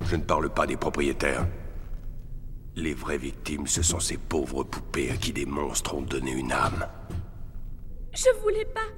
[0.05, 1.47] Je ne parle pas des propriétaires.
[2.75, 6.51] Les vraies victimes, ce sont ces pauvres poupées à qui des monstres ont donné une
[6.51, 6.87] âme.
[8.13, 8.89] Je voulais pas.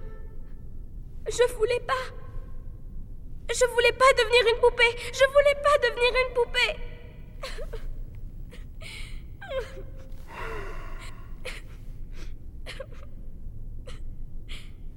[1.28, 1.94] Je voulais pas.
[3.50, 4.96] Je voulais pas devenir une poupée.
[5.14, 6.76] Je voulais pas devenir une poupée.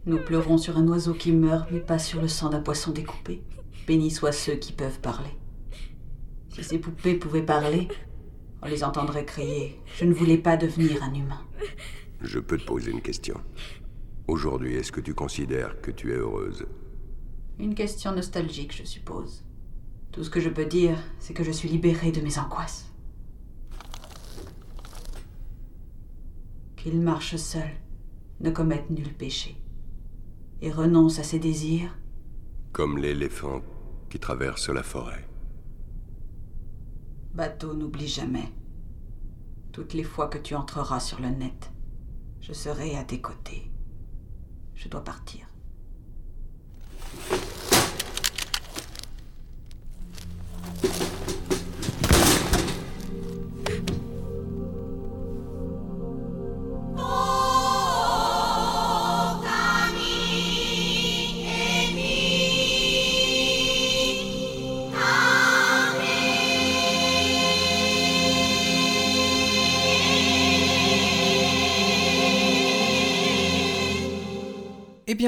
[0.07, 3.43] Nous pleurons sur un oiseau qui meurt, mais pas sur le sang d'un poisson découpé.
[3.87, 5.31] Bénis soient ceux qui peuvent parler.
[6.49, 7.89] Si ces poupées pouvaient parler,
[8.63, 9.81] on les entendrait crier.
[9.97, 11.43] Je ne voulais pas devenir un humain.
[12.21, 13.41] Je peux te poser une question.
[14.27, 16.67] Aujourd'hui, est-ce que tu considères que tu es heureuse?
[17.59, 19.45] Une question nostalgique, je suppose.
[20.13, 22.93] Tout ce que je peux dire, c'est que je suis libérée de mes angoisses.
[26.77, 27.71] Qu'il marche seul,
[28.41, 29.57] ne commette nul péché,
[30.61, 31.97] et renonce à ses désirs,
[32.73, 33.63] Comme l'éléphant
[34.09, 35.28] qui traverse la forêt.
[37.39, 38.53] Bateau n'oublie jamais.
[39.71, 41.71] Toutes les fois que tu entreras sur le net,
[42.41, 43.71] je serai à tes côtés.
[44.75, 45.48] Je dois partir.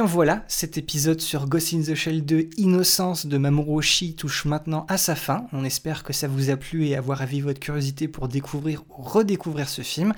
[0.04, 4.86] Voilà, cet épisode sur Ghost in the Shell 2 Innocence de Mamoru Oshii touche maintenant
[4.88, 5.46] à sa fin.
[5.52, 9.02] On espère que ça vous a plu et avoir avivé votre curiosité pour découvrir ou
[9.02, 10.14] redécouvrir ce film.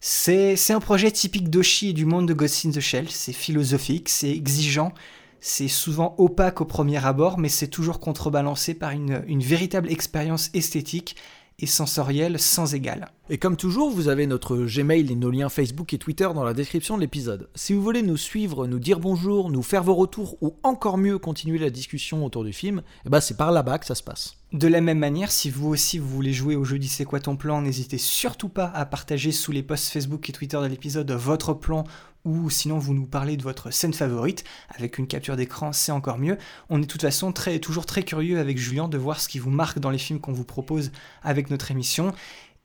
[0.00, 3.08] C'est un projet typique d'Oshii et du monde de Ghost in the Shell.
[3.10, 4.92] C'est philosophique, c'est exigeant,
[5.40, 11.16] c'est souvent opaque au premier abord, mais c'est toujours contrebalancé par une véritable expérience esthétique
[11.62, 13.12] et sensorielle sans égale.
[13.30, 16.52] Et comme toujours, vous avez notre Gmail et nos liens Facebook et Twitter dans la
[16.52, 17.48] description de l'épisode.
[17.54, 21.18] Si vous voulez nous suivre, nous dire bonjour, nous faire vos retours ou encore mieux
[21.18, 24.36] continuer la discussion autour du film, eh ben c'est par là-bas que ça se passe.
[24.52, 27.20] De la même manière, si vous aussi vous voulez jouer au jeu dit c'est quoi
[27.20, 31.10] ton plan, n'hésitez surtout pas à partager sous les posts Facebook et Twitter de l'épisode
[31.12, 31.84] votre plan
[32.24, 36.18] ou sinon vous nous parlez de votre scène favorite avec une capture d'écran, c'est encore
[36.18, 36.38] mieux.
[36.70, 39.38] On est de toute façon très, toujours très curieux avec Julien de voir ce qui
[39.38, 40.92] vous marque dans les films qu'on vous propose
[41.22, 42.12] avec notre émission.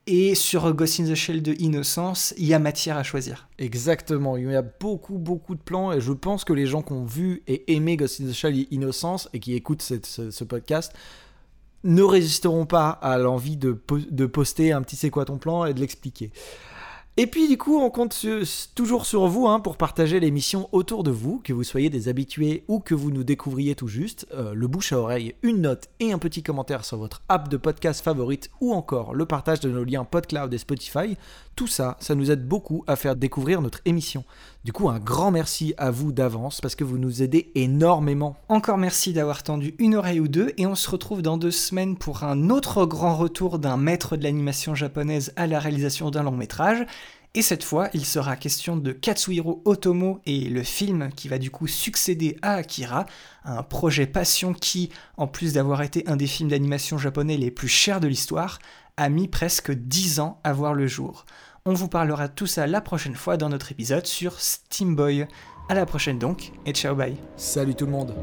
[0.06, 3.48] Et sur Ghost in the Shell de Innocence, il y a matière à choisir.
[3.58, 6.92] Exactement, il y a beaucoup beaucoup de plans et je pense que les gens qui
[6.92, 10.94] ont vu et aimé Ghost in the Shell et Innocence et qui écoutent ce, podcast
[11.84, 13.72] ne résisteront pas à l'envie de
[14.26, 16.32] poster un petit c'est quoi ton plan et de l'expliquer.
[17.20, 18.24] Et puis du coup, on compte
[18.76, 22.62] toujours sur vous hein, pour partager l'émission autour de vous, que vous soyez des habitués
[22.68, 24.28] ou que vous nous découvriez tout juste.
[24.34, 27.56] Euh, le bouche à oreille, une note et un petit commentaire sur votre app de
[27.56, 31.16] podcast favorite ou encore le partage de nos liens PodCloud et Spotify.
[31.58, 34.22] Tout ça, ça nous aide beaucoup à faire découvrir notre émission.
[34.62, 38.36] Du coup, un grand merci à vous d'avance parce que vous nous aidez énormément.
[38.48, 41.96] Encore merci d'avoir tendu une oreille ou deux et on se retrouve dans deux semaines
[41.96, 46.36] pour un autre grand retour d'un maître de l'animation japonaise à la réalisation d'un long
[46.36, 46.86] métrage.
[47.34, 51.50] Et cette fois, il sera question de Katsuhiro Otomo et le film qui va du
[51.50, 53.04] coup succéder à Akira,
[53.44, 57.66] un projet passion qui, en plus d'avoir été un des films d'animation japonais les plus
[57.66, 58.60] chers de l'histoire,
[58.96, 61.24] a mis presque 10 ans à voir le jour.
[61.70, 65.26] On vous parlera de tout ça la prochaine fois dans notre épisode sur Steam Boy.
[65.68, 67.14] À la prochaine donc, et ciao bye.
[67.36, 68.14] Salut tout le monde.